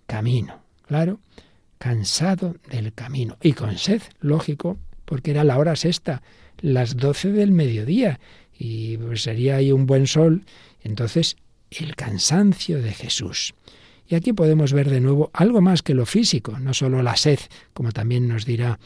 [0.06, 0.62] camino.
[0.88, 1.20] Claro,
[1.78, 3.38] cansado del camino.
[3.42, 6.22] Y con sed, lógico, porque era la hora sexta,
[6.60, 8.20] las doce del mediodía,
[8.58, 10.44] y pues sería ahí un buen sol.
[10.84, 11.38] Entonces
[11.72, 13.54] el cansancio de Jesús.
[14.08, 17.40] Y aquí podemos ver de nuevo algo más que lo físico, no solo la sed,
[17.74, 18.80] como también nos dirá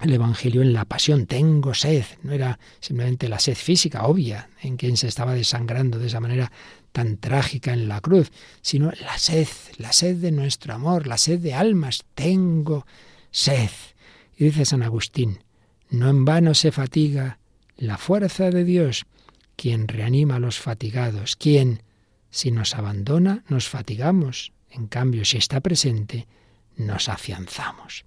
[0.00, 4.76] el Evangelio en la pasión, tengo sed, no era simplemente la sed física obvia en
[4.76, 6.50] quien se estaba desangrando de esa manera
[6.92, 8.30] tan trágica en la cruz,
[8.60, 12.86] sino la sed, la sed de nuestro amor, la sed de almas, tengo
[13.30, 13.70] sed.
[14.36, 15.40] Y dice San Agustín,
[15.90, 17.38] no en vano se fatiga
[17.76, 19.06] la fuerza de Dios,
[19.56, 21.82] quien reanima a los fatigados, quien
[22.30, 24.52] si nos abandona, nos fatigamos.
[24.70, 26.26] En cambio, si está presente,
[26.76, 28.04] nos afianzamos.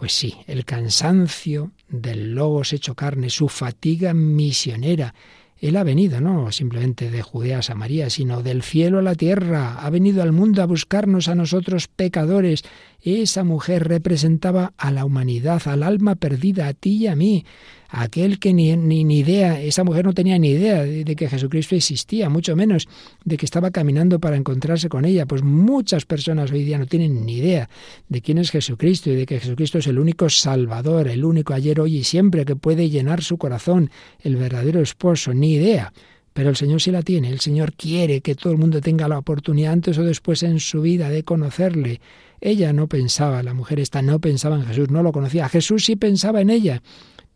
[0.00, 5.14] Pues sí, el cansancio del logos hecho carne, su fatiga misionera,
[5.58, 9.74] él ha venido, no simplemente de Judea a Samaria, sino del cielo a la tierra.
[9.78, 12.64] Ha venido al mundo a buscarnos a nosotros pecadores.
[13.02, 17.44] Esa mujer representaba a la humanidad, al alma perdida, a ti y a mí
[17.90, 21.74] aquel que ni, ni, idea, esa mujer no tenía ni idea de, de, que Jesucristo
[21.74, 22.86] existía, mucho menos
[23.24, 25.26] de que estaba caminando para encontrarse con ella.
[25.26, 27.68] Pues muchas personas hoy día no tienen ni idea
[28.08, 31.80] de quién es Jesucristo y de que Jesucristo es el único Salvador, el único ayer,
[31.80, 35.92] hoy y siempre que puede llenar su corazón, el verdadero esposo, ni idea.
[36.32, 39.18] Pero el Señor sí la tiene, el Señor quiere que todo el mundo tenga la
[39.18, 42.00] oportunidad antes o después en su vida de conocerle.
[42.40, 45.48] Ella no pensaba, la mujer esta no pensaba en Jesús, no lo conocía.
[45.48, 46.82] Jesús sí pensaba en ella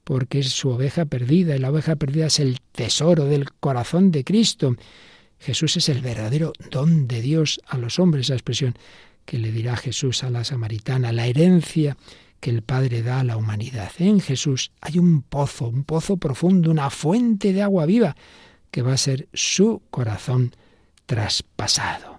[0.05, 4.23] porque es su oveja perdida y la oveja perdida es el tesoro del corazón de
[4.23, 4.77] Cristo.
[5.38, 8.75] Jesús es el verdadero don de Dios a los hombres, esa expresión
[9.25, 11.97] que le dirá Jesús a la samaritana, la herencia
[12.40, 13.90] que el Padre da a la humanidad.
[13.99, 18.17] En Jesús hay un pozo, un pozo profundo, una fuente de agua viva,
[18.71, 20.55] que va a ser su corazón
[21.07, 22.13] traspasado.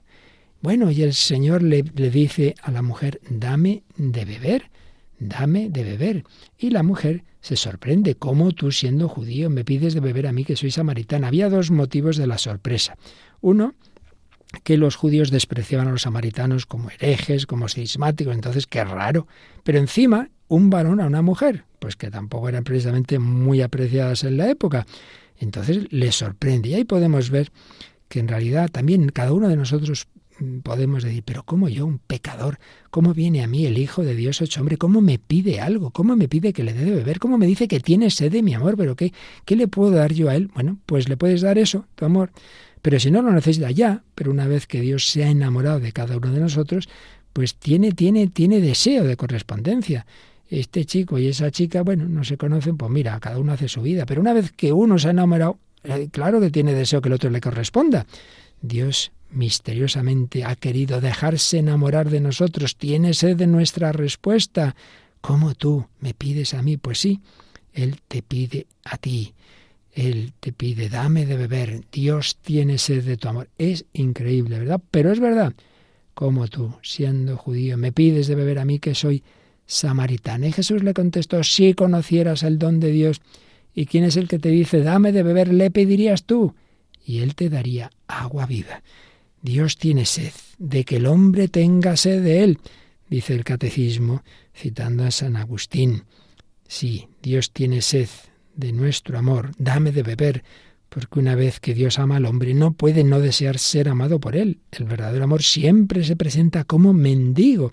[0.65, 4.71] Bueno, y el Señor le, dice a la mujer, dame de beber,
[5.19, 6.23] dame de beber.
[6.57, 8.15] Y la mujer se sorprende.
[8.15, 11.27] ¿Cómo tú, siendo judío, me pides de beber a mí que soy samaritana?
[11.27, 12.97] Había dos motivos de la sorpresa.
[13.41, 13.75] Uno,
[14.63, 19.27] que los judíos despreciaban a los samaritanos como herejes, como cismáticos, entonces qué raro.
[19.63, 24.37] Pero encima, un varón a una mujer, pues que tampoco eran precisamente muy apreciadas en
[24.37, 24.87] la época.
[25.37, 26.69] Entonces les sorprende.
[26.69, 27.51] Y ahí podemos ver
[28.07, 30.07] que en realidad también cada uno de nosotros
[30.63, 34.41] podemos decir, pero ¿cómo yo, un pecador, cómo viene a mí el Hijo de Dios
[34.41, 34.77] hecho hombre?
[34.77, 35.91] ¿Cómo me pide algo?
[35.91, 37.19] ¿Cómo me pide que le dé de beber?
[37.19, 38.75] ¿Cómo me dice que tiene sed de mi amor?
[38.77, 39.13] ¿Pero qué,
[39.45, 40.49] qué le puedo dar yo a él?
[40.53, 42.31] Bueno, pues le puedes dar eso, tu amor.
[42.81, 45.91] Pero si no lo necesita ya, pero una vez que Dios se ha enamorado de
[45.91, 46.87] cada uno de nosotros,
[47.33, 50.05] pues tiene, tiene, tiene deseo de correspondencia.
[50.49, 53.81] Este chico y esa chica, bueno, no se conocen, pues mira, cada uno hace su
[53.81, 54.05] vida.
[54.05, 57.13] Pero una vez que uno se ha enamorado, eh, claro que tiene deseo que el
[57.13, 58.05] otro le corresponda.
[58.61, 64.75] Dios misteriosamente ha querido dejarse enamorar de nosotros, tiene sed de nuestra respuesta.
[65.21, 66.77] ¿Cómo tú me pides a mí?
[66.77, 67.21] Pues sí,
[67.73, 69.33] Él te pide a ti.
[69.91, 71.81] Él te pide, dame de beber.
[71.91, 73.49] Dios tiene sed de tu amor.
[73.57, 74.81] Es increíble, ¿verdad?
[74.91, 75.53] Pero es verdad.
[76.13, 79.23] Como tú, siendo judío, me pides de beber a mí que soy
[79.65, 80.47] samaritana.
[80.47, 83.21] Y Jesús le contestó, si conocieras el don de Dios,
[83.73, 85.53] ¿y quién es el que te dice, dame de beber?
[85.53, 86.55] Le pedirías tú,
[87.05, 88.81] y Él te daría agua viva.
[89.45, 92.59] Dios tiene sed de que el hombre tenga sed de él,
[93.07, 94.23] dice el catecismo,
[94.55, 96.05] citando a San Agustín.
[96.67, 98.09] Sí, Dios tiene sed
[98.55, 100.43] de nuestro amor, dame de beber,
[100.89, 104.35] porque una vez que Dios ama al hombre no puede no desear ser amado por
[104.35, 104.61] él.
[104.71, 107.71] El verdadero amor siempre se presenta como mendigo,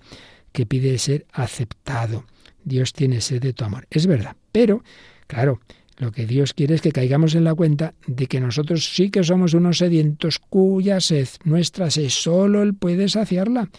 [0.51, 2.25] que pide ser aceptado.
[2.63, 3.87] Dios tiene sed de tu amor.
[3.89, 4.83] Es verdad, pero,
[5.25, 5.59] claro,
[5.97, 9.23] lo que Dios quiere es que caigamos en la cuenta de que nosotros sí que
[9.23, 13.69] somos unos sedientos cuya sed, nuestra sed, solo Él puede saciarla.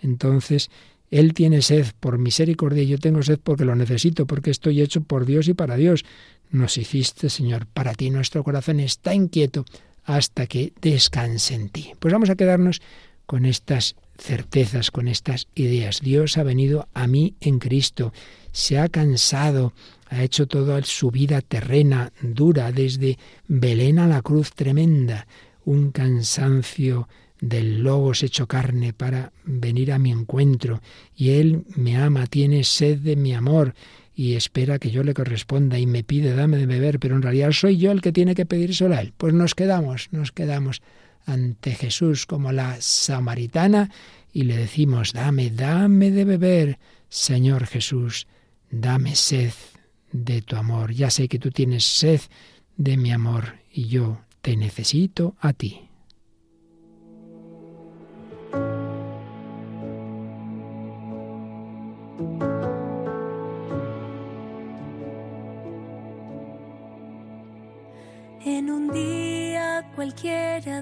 [0.00, 0.70] Entonces,
[1.10, 5.02] Él tiene sed por misericordia y yo tengo sed porque lo necesito, porque estoy hecho
[5.02, 6.04] por Dios y para Dios.
[6.50, 9.64] Nos hiciste, Señor, para ti nuestro corazón está inquieto
[10.04, 11.92] hasta que descanse en ti.
[11.98, 12.82] Pues vamos a quedarnos
[13.24, 16.00] con estas certezas, con estas ideas.
[16.00, 18.12] Dios ha venido a mí en Cristo,
[18.52, 19.72] se ha cansado,
[20.08, 25.26] ha hecho toda su vida terrena, dura, desde Belén a la cruz tremenda,
[25.64, 27.08] un cansancio
[27.40, 30.80] del logos hecho carne para venir a mi encuentro,
[31.16, 33.74] y Él me ama, tiene sed de mi amor,
[34.14, 37.52] y espera que yo le corresponda y me pide dame de beber, pero en realidad
[37.52, 39.12] soy yo el que tiene que pedírselo a él.
[39.16, 40.82] Pues nos quedamos, nos quedamos
[41.26, 43.90] ante Jesús como la samaritana
[44.32, 48.26] y le decimos, dame, dame de beber, Señor Jesús,
[48.70, 49.52] dame sed
[50.12, 50.92] de tu amor.
[50.92, 52.20] Ya sé que tú tienes sed
[52.76, 55.88] de mi amor y yo te necesito a ti.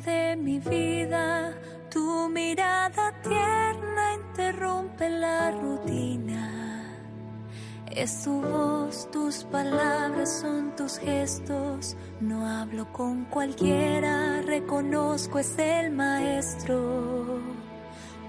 [0.05, 1.53] De mi vida,
[1.91, 6.61] tu mirada tierna interrumpe la rutina.
[7.91, 11.97] Es tu voz, tus palabras son tus gestos.
[12.21, 17.41] No hablo con cualquiera, reconozco es el maestro.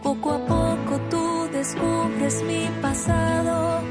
[0.03, 3.81] Poco a poco tú descubres mi pasado,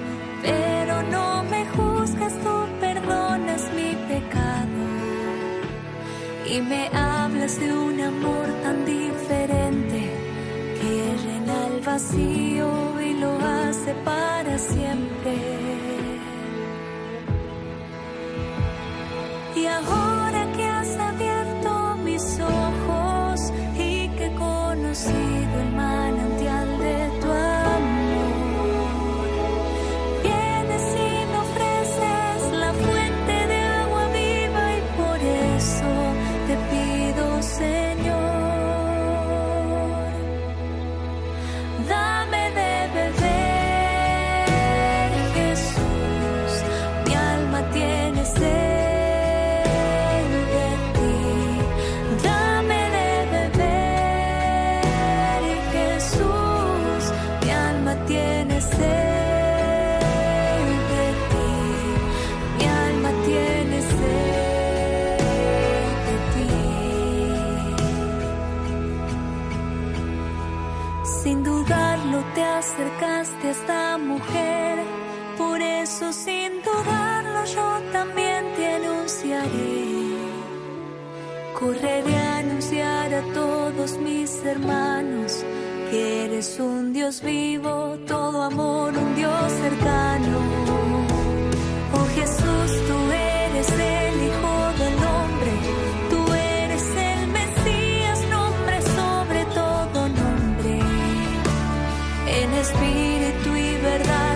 [6.50, 10.00] y me hablas de un amor tan diferente
[10.80, 15.60] que llena el vacío y lo hace para siempre.
[81.80, 85.42] Correré a anunciar a todos mis hermanos
[85.90, 90.38] que eres un Dios vivo, todo amor, un Dios cercano.
[91.94, 95.52] Oh Jesús, tú eres el Hijo del Hombre,
[96.10, 100.80] tú eres el Mesías, nombre sobre todo nombre.
[102.42, 104.29] En espíritu y verdad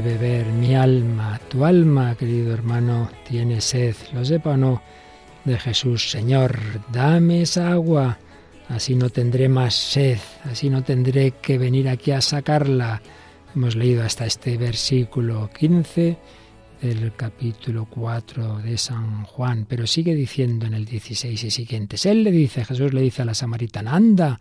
[0.00, 4.82] beber mi alma, tu alma, querido hermano, tiene sed, lo sepa o no,
[5.44, 6.10] de Jesús.
[6.10, 6.58] Señor,
[6.92, 8.18] dame esa agua,
[8.68, 13.02] así no tendré más sed, así no tendré que venir aquí a sacarla.
[13.54, 16.18] Hemos leído hasta este versículo 15
[16.80, 22.06] del capítulo 4 de San Juan, pero sigue diciendo en el 16 y siguientes.
[22.06, 24.40] Él le dice, Jesús le dice a la samaritana, anda,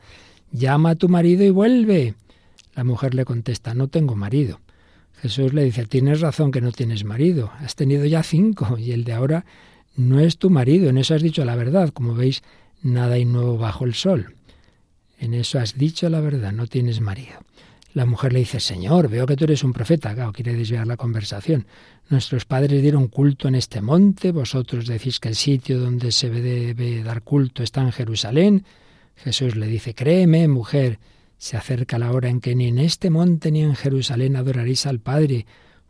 [0.52, 2.16] llama a tu marido y vuelve.
[2.76, 4.60] La mujer le contesta, no tengo marido.
[5.22, 9.04] Jesús le dice, tienes razón que no tienes marido, has tenido ya cinco y el
[9.04, 9.46] de ahora
[9.96, 12.44] no es tu marido, en eso has dicho la verdad, como veis,
[12.84, 14.36] nada hay nuevo bajo el sol.
[15.20, 17.40] En eso has dicho la verdad, no tienes marido.
[17.96, 20.14] La mujer le dice, Señor, veo que tú eres un profeta.
[20.14, 21.66] Claro, quiere desviar la conversación.
[22.10, 27.02] Nuestros padres dieron culto en este monte, vosotros decís que el sitio donde se debe
[27.02, 28.66] dar culto está en Jerusalén.
[29.16, 31.00] Jesús le dice, créeme, mujer,
[31.38, 35.00] se acerca la hora en que ni en este monte ni en Jerusalén adoraréis al
[35.00, 35.46] Padre.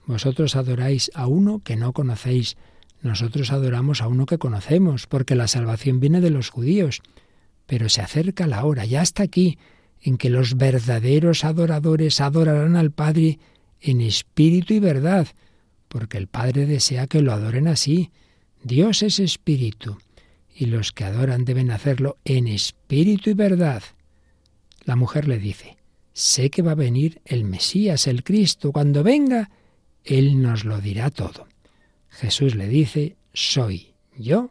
[0.05, 2.57] Vosotros adoráis a uno que no conocéis.
[3.01, 7.01] Nosotros adoramos a uno que conocemos, porque la salvación viene de los judíos.
[7.65, 9.57] Pero se acerca la hora, ya está aquí,
[10.01, 13.39] en que los verdaderos adoradores adorarán al Padre
[13.81, 15.27] en espíritu y verdad,
[15.87, 18.11] porque el Padre desea que lo adoren así.
[18.63, 19.97] Dios es espíritu,
[20.53, 23.83] y los que adoran deben hacerlo en espíritu y verdad.
[24.87, 25.75] La mujer le dice,
[26.13, 28.71] sé que va a venir el Mesías, el Cristo.
[28.71, 29.49] Cuando venga,
[30.05, 31.45] Él nos lo dirá todo.
[32.09, 34.49] Jesús le dice, soy yo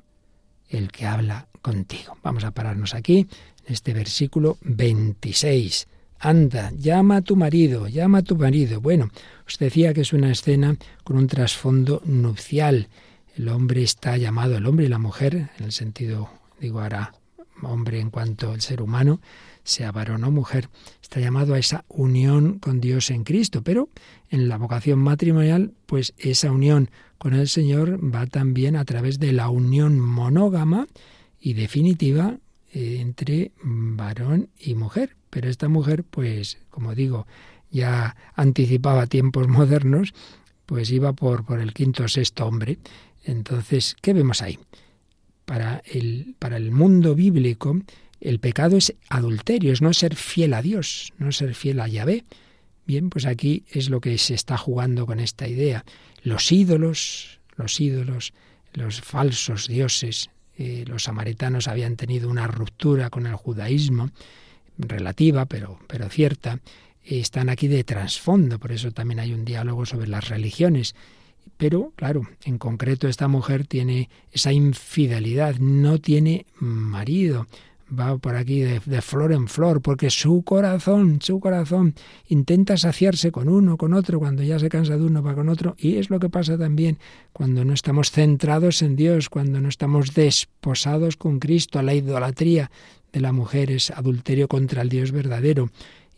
[0.68, 2.18] el que habla contigo.
[2.22, 3.20] Vamos a pararnos aquí,
[3.64, 5.88] en este versículo 26.
[6.18, 8.82] Anda, llama a tu marido, llama a tu marido.
[8.82, 9.08] Bueno,
[9.46, 12.88] os decía que es una escena con un trasfondo nupcial.
[13.38, 16.28] El hombre está llamado, el hombre y la mujer, en el sentido,
[16.60, 17.14] digo ahora,
[17.62, 19.20] hombre en cuanto al ser humano,
[19.66, 20.70] sea varón o mujer,
[21.02, 23.90] está llamado a esa unión con Dios en Cristo, pero
[24.30, 29.32] en la vocación matrimonial, pues esa unión con el Señor va también a través de
[29.32, 30.86] la unión monógama
[31.40, 32.38] y definitiva
[32.72, 35.16] eh, entre varón y mujer.
[35.30, 37.26] Pero esta mujer, pues, como digo,
[37.70, 40.14] ya anticipaba tiempos modernos,
[40.64, 42.78] pues iba por, por el quinto o sexto hombre.
[43.24, 44.58] Entonces, ¿qué vemos ahí?
[45.44, 47.80] Para el, para el mundo bíblico,
[48.20, 52.24] el pecado es adulterio, es no ser fiel a Dios, no ser fiel a Yahvé.
[52.86, 55.84] Bien, pues aquí es lo que se está jugando con esta idea.
[56.22, 58.32] Los ídolos, los ídolos,
[58.72, 64.10] los falsos dioses, eh, los samaritanos habían tenido una ruptura con el judaísmo,
[64.78, 66.60] relativa, pero, pero cierta,
[67.02, 70.94] están aquí de trasfondo, por eso también hay un diálogo sobre las religiones.
[71.56, 77.46] Pero, claro, en concreto esta mujer tiene esa infidelidad, no tiene marido,
[77.88, 81.94] va por aquí de, flor en flor, porque su corazón, su corazón
[82.28, 85.74] intenta saciarse con uno, con otro, cuando ya se cansa de uno va con otro,
[85.78, 86.98] y es lo que pasa también
[87.32, 92.70] cuando no estamos centrados en Dios, cuando no estamos desposados con Cristo, a la idolatría
[93.12, 95.70] de la mujer es adulterio contra el Dios verdadero,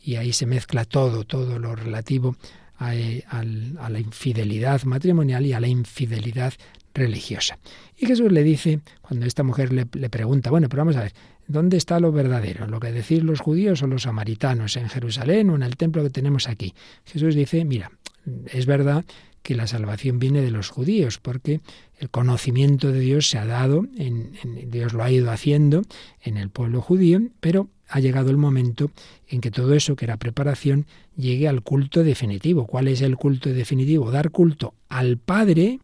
[0.02, 2.36] y ahí se mezcla todo, todo lo relativo
[2.78, 6.54] a, a la infidelidad matrimonial y a la infidelidad
[6.94, 7.58] religiosa.
[7.96, 11.12] Y Jesús le dice, cuando esta mujer le, pregunta, bueno, pero vamos a ver,
[11.48, 12.66] ¿Dónde está lo verdadero?
[12.66, 14.76] ¿Lo que decís los judíos o los samaritanos?
[14.76, 16.74] ¿En Jerusalén o en el templo que tenemos aquí?
[17.06, 17.90] Jesús dice, mira,
[18.52, 19.06] es verdad
[19.42, 21.62] que la salvación viene de los judíos, porque
[21.98, 24.32] el conocimiento de Dios se ha dado, en,
[24.70, 25.82] Dios lo ha ido haciendo
[26.22, 28.90] en el pueblo judío, pero ha llegado el momento
[29.26, 30.84] en que todo eso que era preparación
[31.16, 32.66] llegue al culto definitivo.
[32.66, 34.10] ¿Cuál es el culto definitivo?
[34.10, 35.80] Dar culto al Padre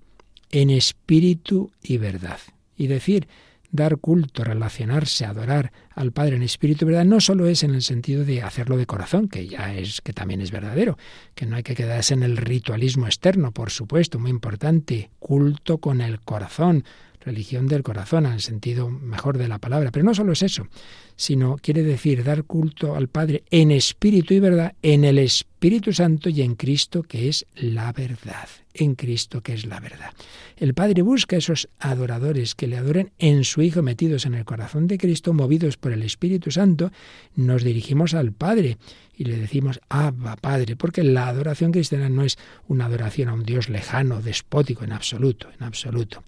[0.51, 2.39] en espíritu y verdad.
[2.77, 3.29] Y decir,
[3.75, 7.83] dar culto, relacionarse, adorar al Padre en espíritu y verdad, no solo es en el
[7.83, 10.97] sentido de hacerlo de corazón, que ya es, que también es verdadero,
[11.35, 16.01] que no hay que quedarse en el ritualismo externo, por supuesto, muy importante, culto con
[16.01, 16.85] el corazón,
[17.21, 19.91] religión del corazón, en el sentido mejor de la palabra.
[19.91, 20.69] Pero no solo es eso,
[21.17, 26.29] sino quiere decir dar culto al Padre en espíritu y verdad, en el Espíritu Santo
[26.29, 28.49] y en Cristo, que es la verdad.
[28.75, 30.13] En Cristo, que es la verdad.
[30.57, 34.89] El Padre busca esos adoradores que le adoren en su Hijo metidos en el corazón
[34.89, 36.91] de Cristo, movidos por el Espíritu Santo.
[37.37, 38.79] Nos dirigimos al Padre
[39.17, 43.45] y le decimos, Abba, Padre, porque la adoración cristiana no es una adoración a un
[43.45, 46.25] Dios lejano, despótico, en absoluto, en absoluto.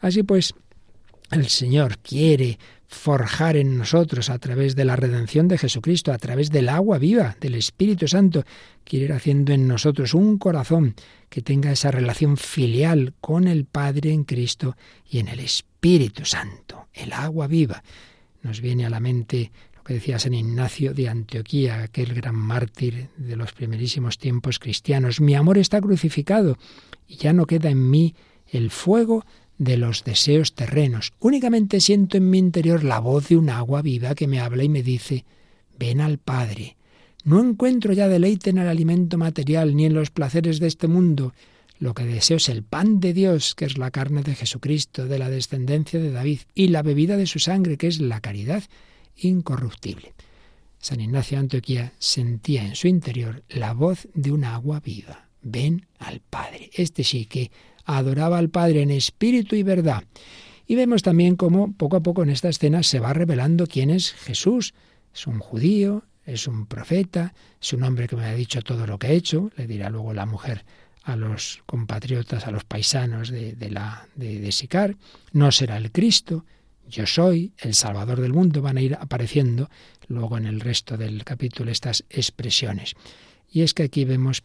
[0.00, 0.54] Así pues,
[1.30, 6.50] el Señor quiere forjar en nosotros a través de la redención de Jesucristo, a través
[6.50, 8.44] del agua viva, del Espíritu Santo,
[8.84, 10.94] quiere ir haciendo en nosotros un corazón
[11.28, 14.76] que tenga esa relación filial con el Padre en Cristo
[15.08, 17.82] y en el Espíritu Santo, el agua viva.
[18.42, 23.08] Nos viene a la mente lo que decía San Ignacio de Antioquía, aquel gran mártir
[23.16, 25.20] de los primerísimos tiempos cristianos.
[25.20, 26.56] Mi amor está crucificado
[27.08, 28.14] y ya no queda en mí
[28.46, 29.24] el fuego
[29.58, 31.12] de los deseos terrenos.
[31.20, 34.68] Únicamente siento en mi interior la voz de un agua viva que me habla y
[34.68, 35.24] me dice,
[35.78, 36.76] ven al Padre.
[37.24, 41.32] No encuentro ya deleite en el alimento material ni en los placeres de este mundo.
[41.78, 45.18] Lo que deseo es el pan de Dios, que es la carne de Jesucristo, de
[45.18, 48.64] la descendencia de David, y la bebida de su sangre, que es la caridad
[49.16, 50.14] incorruptible.
[50.78, 55.28] San Ignacio de Antioquía sentía en su interior la voz de un agua viva.
[55.40, 56.70] Ven al Padre.
[56.74, 57.50] Este sí que
[57.84, 60.04] adoraba al Padre en espíritu y verdad.
[60.66, 64.12] Y vemos también cómo poco a poco en esta escena se va revelando quién es
[64.12, 64.74] Jesús.
[65.14, 68.98] Es un judío, es un profeta, es un hombre que me ha dicho todo lo
[68.98, 70.64] que ha hecho, le dirá luego la mujer
[71.02, 74.96] a los compatriotas, a los paisanos de, la, de, de Sicar,
[75.32, 76.46] no será el Cristo,
[76.88, 79.68] yo soy el Salvador del mundo, van a ir apareciendo
[80.08, 82.94] luego en el resto del capítulo estas expresiones.
[83.50, 84.42] Y es que aquí vemos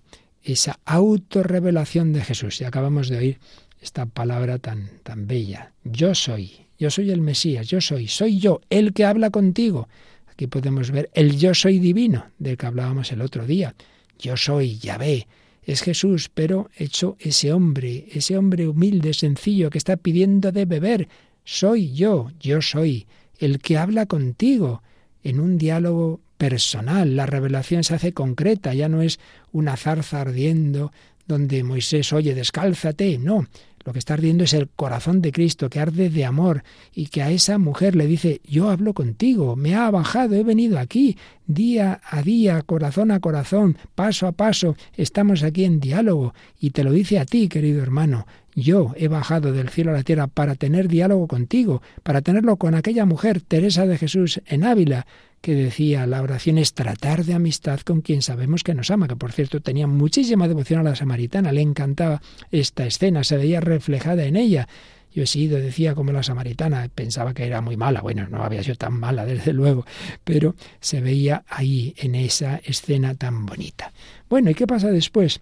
[0.54, 2.62] esa autorrevelación de Jesús.
[2.62, 3.40] Y acabamos de oír
[3.82, 5.74] esta palabra tan, tan bella.
[5.84, 9.88] Yo soy, yo soy el Mesías, yo soy, soy yo, el que habla contigo.
[10.28, 13.76] Aquí podemos ver el yo soy divino del que hablábamos el otro día.
[14.18, 15.28] Yo soy Yahvé,
[15.64, 21.08] Es Jesús, pero hecho ese hombre, ese hombre humilde, sencillo, que está pidiendo de beber.
[21.44, 24.82] Soy yo, yo soy, el que habla contigo,
[25.24, 27.16] en un diálogo personal.
[27.16, 29.20] La revelación se hace concreta, ya no es
[29.52, 30.92] una zarza ardiendo
[31.30, 33.20] donde Moisés oye, descálzate.
[33.20, 33.46] No,
[33.86, 37.22] lo que está ardiendo es el corazón de Cristo, que arde de amor, y que
[37.22, 42.02] a esa mujer le dice, yo hablo contigo, me ha bajado, he venido aquí, día
[42.04, 46.92] a día, corazón a corazón, paso a paso, estamos aquí en diálogo, y te lo
[46.92, 48.26] dice a ti, querido hermano,
[48.56, 52.76] yo he bajado del cielo a la tierra para tener diálogo contigo, para tenerlo con
[52.76, 55.06] aquella mujer, Teresa de Jesús, en Ávila,
[55.42, 59.16] que decía la oración es tratar de amistad con quien sabemos que nos ama, que
[59.16, 62.22] por cierto tenía muchísima devoción a la samaritana, le encantaba
[62.52, 64.68] esta escena, se veía reflejada en ella.
[65.12, 68.62] Yo he sido, decía, como la samaritana, pensaba que era muy mala, bueno, no había
[68.64, 69.86] sido tan mala, desde luego,
[70.24, 73.92] pero se veía ahí, en esa escena tan bonita.
[74.30, 75.42] Bueno, ¿y qué pasa después?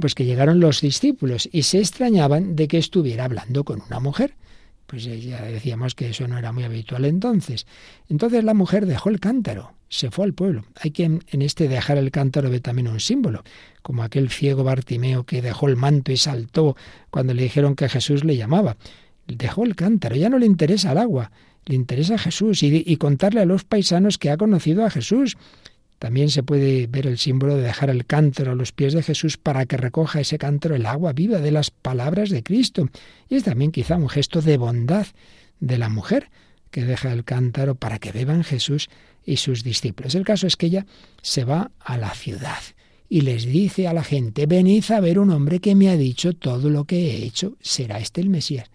[0.00, 4.34] Pues que llegaron los discípulos y se extrañaban de que estuviera hablando con una mujer.
[4.88, 7.66] Pues ya decíamos que eso no era muy habitual entonces.
[8.08, 10.64] Entonces la mujer dejó el cántaro, se fue al pueblo.
[10.80, 13.44] Hay que en este dejar el cántaro ve también un símbolo,
[13.82, 16.74] como aquel ciego Bartimeo que dejó el manto y saltó
[17.10, 18.78] cuando le dijeron que Jesús le llamaba.
[19.26, 21.32] Dejó el cántaro, ya no le interesa el agua,
[21.66, 25.36] le interesa Jesús y, y contarle a los paisanos que ha conocido a Jesús.
[25.98, 29.36] También se puede ver el símbolo de dejar el cántaro a los pies de Jesús
[29.36, 32.88] para que recoja ese cántaro el agua viva de las palabras de Cristo.
[33.28, 35.06] Y es también quizá un gesto de bondad
[35.60, 36.30] de la mujer
[36.70, 38.88] que deja el cántaro para que beban Jesús
[39.24, 40.14] y sus discípulos.
[40.14, 40.86] El caso es que ella
[41.22, 42.60] se va a la ciudad
[43.08, 46.34] y les dice a la gente, venid a ver un hombre que me ha dicho
[46.34, 48.70] todo lo que he hecho, ¿será este el Mesías?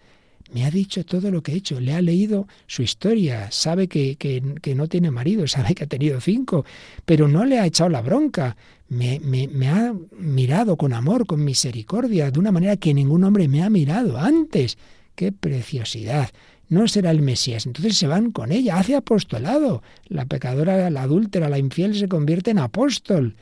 [0.52, 4.16] Me ha dicho todo lo que he hecho, le ha leído su historia, sabe que,
[4.16, 6.64] que, no tiene marido, sabe que ha tenido cinco,
[7.04, 8.56] pero no le ha echado la bronca,
[8.88, 13.48] me, me, me, ha mirado con amor, con misericordia, de una manera que ningún hombre
[13.48, 14.76] me ha mirado antes.
[15.14, 16.30] ¡Qué preciosidad!
[16.68, 17.66] No será el Mesías.
[17.66, 19.82] Entonces se van con ella, hace apostolado.
[20.08, 23.36] La pecadora, la adúltera, la infiel se convierte en apóstol.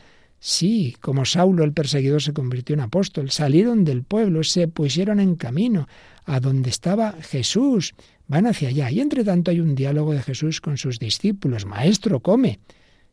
[0.45, 5.37] Sí, como Saulo el perseguidor se convirtió en apóstol, salieron del pueblo, se pusieron en
[5.37, 5.87] camino
[6.25, 7.95] a donde estaba Jesús,
[8.27, 8.91] van hacia allá.
[8.91, 11.65] Y entre tanto hay un diálogo de Jesús con sus discípulos.
[11.65, 12.59] Maestro, come.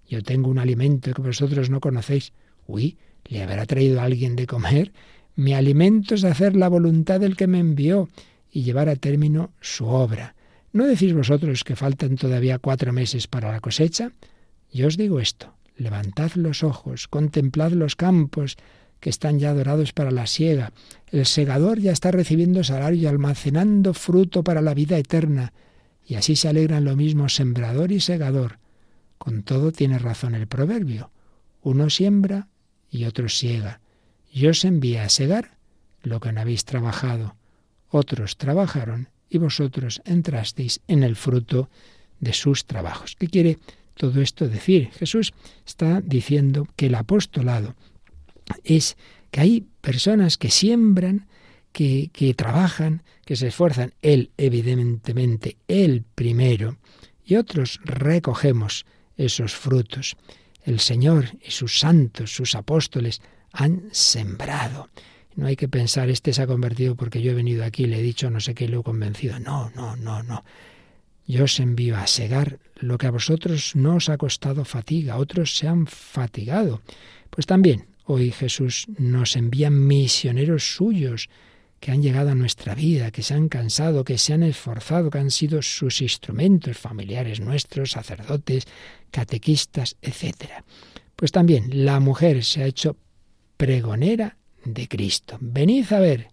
[0.08, 2.34] Yo tengo un alimento que vosotros no conocéis.
[2.66, 4.92] Uy, ¿le habrá traído alguien de comer?
[5.36, 8.10] Mi alimento es hacer la voluntad del que me envió
[8.52, 10.34] y llevar a término su obra.
[10.74, 14.14] ¿No decís vosotros que faltan todavía cuatro meses para la cosecha?
[14.74, 18.58] Yo os digo esto, Levantad los ojos, contemplad los campos
[19.00, 20.74] que están ya dorados para la siega.
[21.08, 25.54] El segador ya está recibiendo salario y almacenando fruto para la vida eterna.
[26.06, 28.60] Y así se alegran lo mismo sembrador y segador.
[29.18, 31.12] Con todo tiene razón el proverbio.
[31.62, 32.50] Uno siembra
[32.92, 33.80] y otro siega.
[34.34, 35.58] Yo os envié a segar
[36.04, 37.38] lo que no habéis trabajado.
[37.88, 41.70] Otros trabajaron y vosotros entrasteis en el fruto
[42.20, 43.16] de sus trabajos.
[43.18, 43.60] ¿Qué quiere
[44.00, 44.92] todo esto decir?
[44.94, 45.34] Jesús
[45.68, 47.76] está diciendo que el apostolado
[48.64, 48.96] es
[49.30, 51.28] que hay personas que siembran,
[51.74, 56.78] que, que trabajan, que se esfuerzan, Él evidentemente, Él primero,
[57.26, 58.86] y otros recogemos
[59.18, 60.16] esos frutos.
[60.64, 63.22] El Señor y sus santos, sus apóstoles,
[63.52, 64.88] han sembrado.
[65.36, 68.02] No hay que pensar, este se ha convertido porque yo he venido aquí, le he
[68.02, 69.40] dicho no sé qué, lo he convencido.
[69.40, 70.46] No, no, no, no.
[71.30, 75.56] Yo os envío a segar lo que a vosotros no os ha costado fatiga, otros
[75.56, 76.82] se han fatigado.
[77.30, 81.30] Pues también hoy Jesús nos envía misioneros suyos
[81.80, 85.20] que han llegado a nuestra vida, que se han cansado, que se han esforzado, que
[85.20, 88.66] han sido sus instrumentos familiares nuestros, sacerdotes,
[89.12, 90.66] catequistas, etc.
[91.16, 92.98] Pues también la mujer se ha hecho
[93.56, 95.38] pregonera de Cristo.
[95.40, 96.30] Venid a ver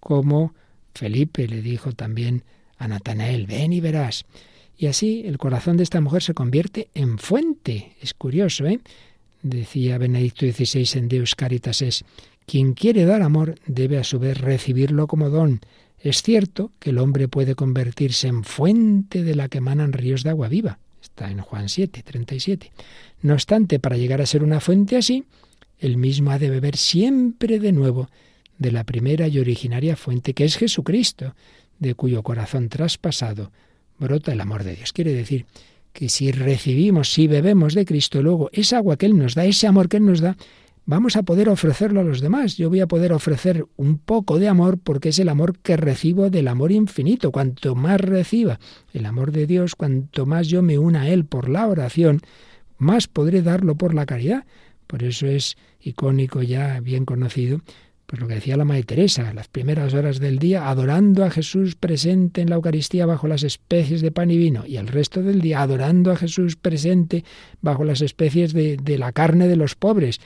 [0.00, 0.52] cómo
[0.94, 2.42] Felipe le dijo también
[2.78, 4.24] a Natanael, ven y verás.
[4.76, 7.96] Y así el corazón de esta mujer se convierte en fuente.
[8.00, 8.80] Es curioso, ¿eh?
[9.42, 12.04] Decía Benedicto XVI en Deus Caritas es,
[12.46, 15.60] quien quiere dar amor debe a su vez recibirlo como don.
[15.98, 20.30] Es cierto que el hombre puede convertirse en fuente de la que emanan ríos de
[20.30, 20.78] agua viva.
[21.02, 22.72] Está en Juan 7, 37.
[23.22, 25.24] No obstante, para llegar a ser una fuente así,
[25.78, 28.08] el mismo ha de beber siempre de nuevo
[28.58, 31.34] de la primera y originaria fuente que es Jesucristo,
[31.78, 33.52] de cuyo corazón traspasado
[33.98, 34.92] brota el amor de Dios.
[34.92, 35.46] Quiere decir
[35.92, 39.66] que si recibimos, si bebemos de Cristo, luego esa agua que Él nos da, ese
[39.66, 40.36] amor que Él nos da,
[40.84, 42.56] vamos a poder ofrecerlo a los demás.
[42.56, 46.28] Yo voy a poder ofrecer un poco de amor porque es el amor que recibo
[46.30, 47.32] del amor infinito.
[47.32, 48.60] Cuanto más reciba
[48.92, 52.20] el amor de Dios, cuanto más yo me una a Él por la oración,
[52.78, 54.44] más podré darlo por la caridad,
[54.86, 57.60] Por eso es icónico ya, bien conocido,
[58.06, 61.74] pues lo que decía la Madre Teresa, las primeras horas del día adorando a Jesús
[61.74, 65.40] presente en la Eucaristía bajo las especies de pan y vino, y el resto del
[65.40, 67.24] día adorando a Jesús presente
[67.60, 70.20] bajo las especies de, de la carne de los pobres.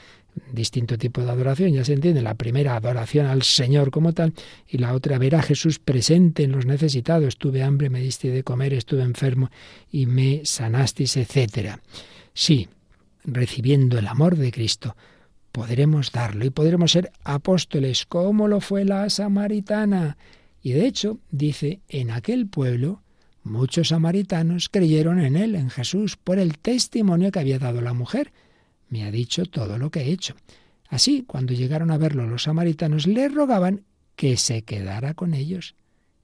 [0.53, 2.23] Distinto tipo de adoración, ya se entiende.
[2.23, 4.33] La primera adoración al Señor como tal,
[4.69, 7.37] y la otra ver a Jesús presente en los necesitados.
[7.37, 9.51] Tuve hambre, me diste de comer, estuve enfermo
[9.91, 11.81] y me sanasteis, etcétera.
[12.33, 12.69] Sí,
[13.25, 14.97] recibiendo el amor de Cristo,
[15.53, 20.17] podremos darlo y podremos ser apóstoles, como lo fue la samaritana.
[20.63, 23.03] Y de hecho, dice, en aquel pueblo
[23.43, 28.33] muchos samaritanos creyeron en él, en Jesús, por el testimonio que había dado la mujer.
[28.89, 30.35] Me ha dicho todo lo que he hecho.
[30.89, 33.83] Así, cuando llegaron a verlo los samaritanos, le rogaban
[34.17, 35.75] que se quedara con ellos.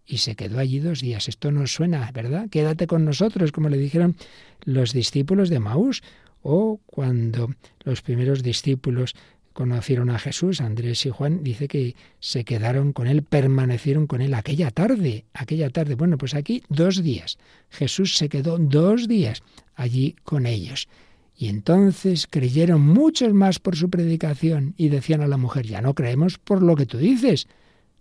[0.04, 1.28] Y se quedó allí dos días.
[1.28, 2.48] Esto nos suena, ¿verdad?
[2.50, 4.16] Quédate con nosotros, como le dijeron
[4.64, 6.02] los discípulos de Maús
[6.46, 7.50] o cuando
[7.82, 9.14] los primeros discípulos
[9.52, 14.32] conocieron a Jesús, Andrés y Juan, dice que se quedaron con él, permanecieron con él
[14.34, 15.96] aquella tarde, aquella tarde.
[15.96, 17.38] Bueno, pues aquí dos días.
[17.70, 19.42] Jesús se quedó dos días
[19.74, 20.88] allí con ellos.
[21.36, 25.94] Y entonces creyeron muchos más por su predicación y decían a la mujer, ya no
[25.94, 27.48] creemos por lo que tú dices.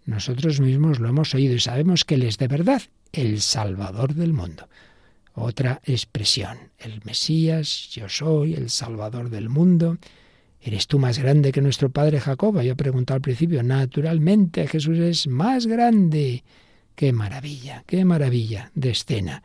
[0.06, 2.82] Nosotros mismos lo hemos oído y sabemos que Él es de verdad
[3.12, 4.68] el Salvador del mundo
[5.36, 6.58] otra expresión.
[6.80, 9.98] El Mesías, yo soy el Salvador del mundo.
[10.62, 12.62] ¿Eres tú más grande que nuestro padre Jacob?
[12.62, 13.62] Yo preguntado al principio.
[13.62, 16.44] Naturalmente, Jesús es más grande.
[16.96, 19.44] Qué maravilla, qué maravilla de escena.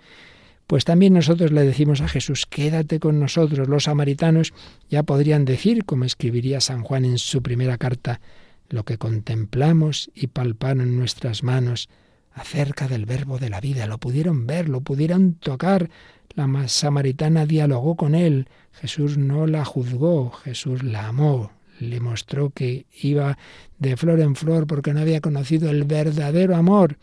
[0.67, 3.69] Pues también nosotros le decimos a Jesús, quédate con nosotros.
[3.69, 4.55] Los samaritanos
[4.89, 8.21] ya podrían decir, como escribiría San Juan en su primera carta,
[8.69, 11.89] lo que contemplamos y palparon en nuestras manos
[12.33, 13.87] acerca del verbo de la vida.
[13.87, 15.91] Lo pudieron ver, lo pudieron tocar.
[16.35, 18.49] La samaritana dialogó con él.
[18.73, 21.53] Jesús no la juzgó, Jesús la amó.
[21.79, 23.39] Le mostró que iba
[23.79, 26.99] de flor en flor porque no había conocido el verdadero amor.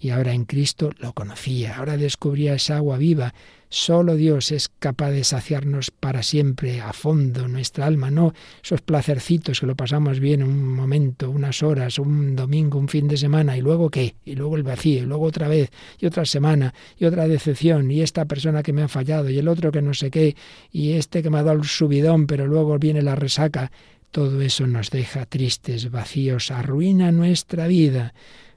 [0.00, 3.34] Y ahora en Cristo lo conocía, ahora descubría esa agua viva,
[3.74, 9.60] Solo Dios es capaz de saciarnos para siempre, a fondo, nuestra alma, no esos placercitos
[9.60, 13.62] que lo pasamos bien un momento, unas horas, un domingo, un fin de semana, y
[13.62, 17.26] luego qué, y luego el vacío, y luego otra vez, y otra semana, y otra
[17.26, 20.36] decepción, y esta persona que me ha fallado, y el otro que no sé qué,
[20.70, 23.72] y este que me ha dado el subidón, pero luego viene la resaca.
[24.10, 28.12] Todo eso nos deja tristes, vacíos, arruina nuestra vida.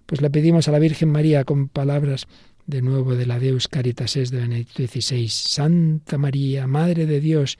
[0.08, 2.28] Pues le pedimos a la Virgen María con palabras
[2.68, 5.30] de nuevo de la Deus Caritas es de Benedicto XVI.
[5.30, 7.58] Santa María, Madre de Dios,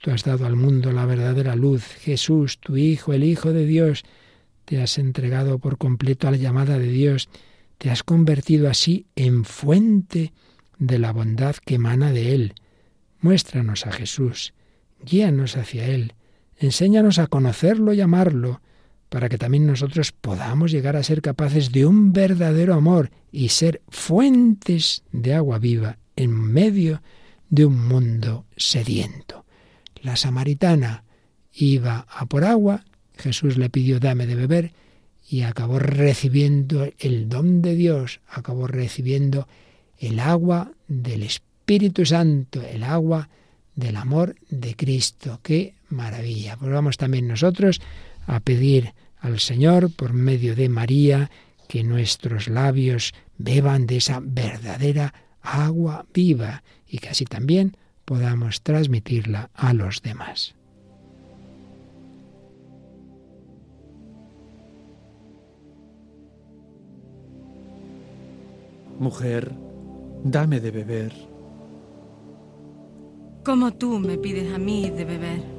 [0.00, 1.84] tú has dado al mundo la verdadera luz.
[1.84, 4.04] Jesús, tu Hijo, el Hijo de Dios,
[4.64, 7.28] te has entregado por completo a la llamada de Dios.
[7.78, 10.32] Te has convertido así en fuente
[10.78, 12.54] de la bondad que emana de Él.
[13.20, 14.52] Muéstranos a Jesús,
[15.02, 16.12] guíanos hacia Él,
[16.58, 18.60] enséñanos a conocerlo y amarlo
[19.14, 23.80] para que también nosotros podamos llegar a ser capaces de un verdadero amor y ser
[23.88, 27.00] fuentes de agua viva en medio
[27.48, 29.44] de un mundo sediento.
[30.02, 31.04] La samaritana
[31.52, 32.84] iba a por agua,
[33.16, 34.72] Jesús le pidió dame de beber
[35.30, 39.46] y acabó recibiendo el don de Dios, acabó recibiendo
[39.96, 43.28] el agua del Espíritu Santo, el agua
[43.76, 45.38] del amor de Cristo.
[45.40, 46.56] ¡Qué maravilla!
[46.56, 47.80] Pues vamos también nosotros
[48.26, 48.92] a pedir
[49.24, 51.30] al Señor por medio de María,
[51.66, 59.48] que nuestros labios beban de esa verdadera agua viva y que así también podamos transmitirla
[59.54, 60.54] a los demás.
[68.98, 69.52] Mujer,
[70.22, 71.14] dame de beber.
[73.42, 75.53] Como tú me pides a mí de beber.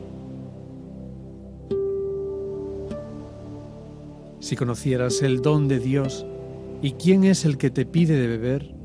[4.45, 6.23] Si conocieras el don de Dios
[6.83, 8.75] y quién es el que te pide de beber,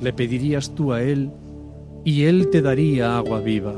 [0.00, 1.32] le pedirías tú a Él
[2.04, 3.74] y Él te daría agua viva.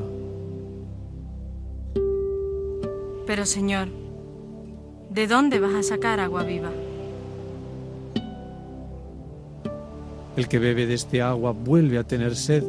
[3.26, 3.89] Pero Señor,
[5.09, 6.70] ¿de dónde vas a sacar agua viva?
[10.37, 12.62] El que bebe de este agua vuelve a tener sed.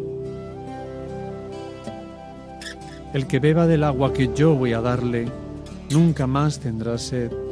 [3.13, 5.28] El que beba del agua que yo voy a darle,
[5.91, 7.45] nunca más tendrá sed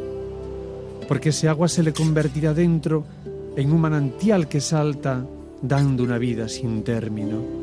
[1.07, 3.03] porque ese agua se le convertirá dentro
[3.55, 5.25] en un manantial que salta
[5.61, 7.62] dando una vida sin término.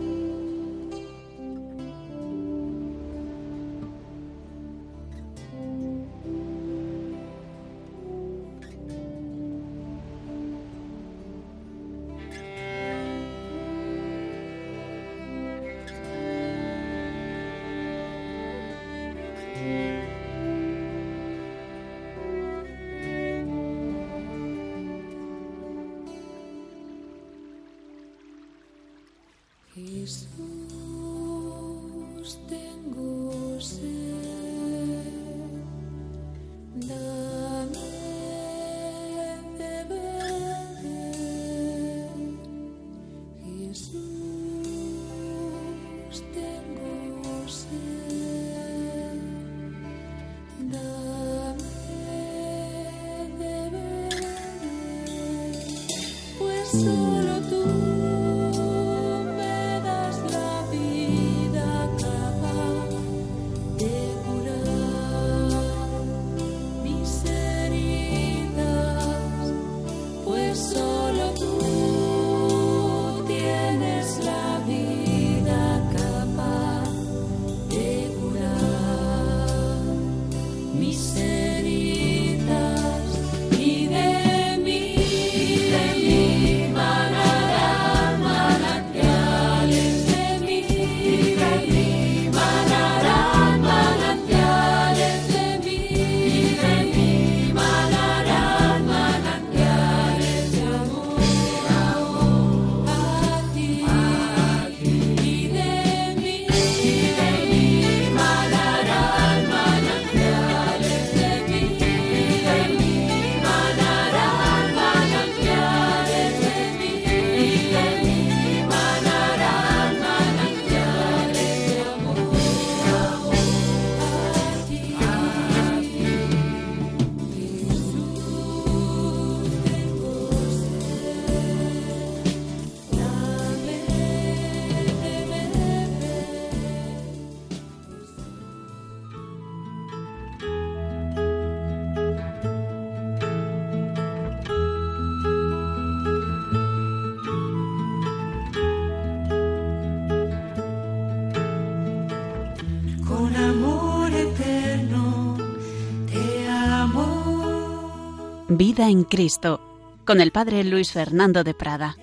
[158.61, 159.59] Vida en Cristo,
[160.05, 161.97] con el Padre Luis Fernando de Prada.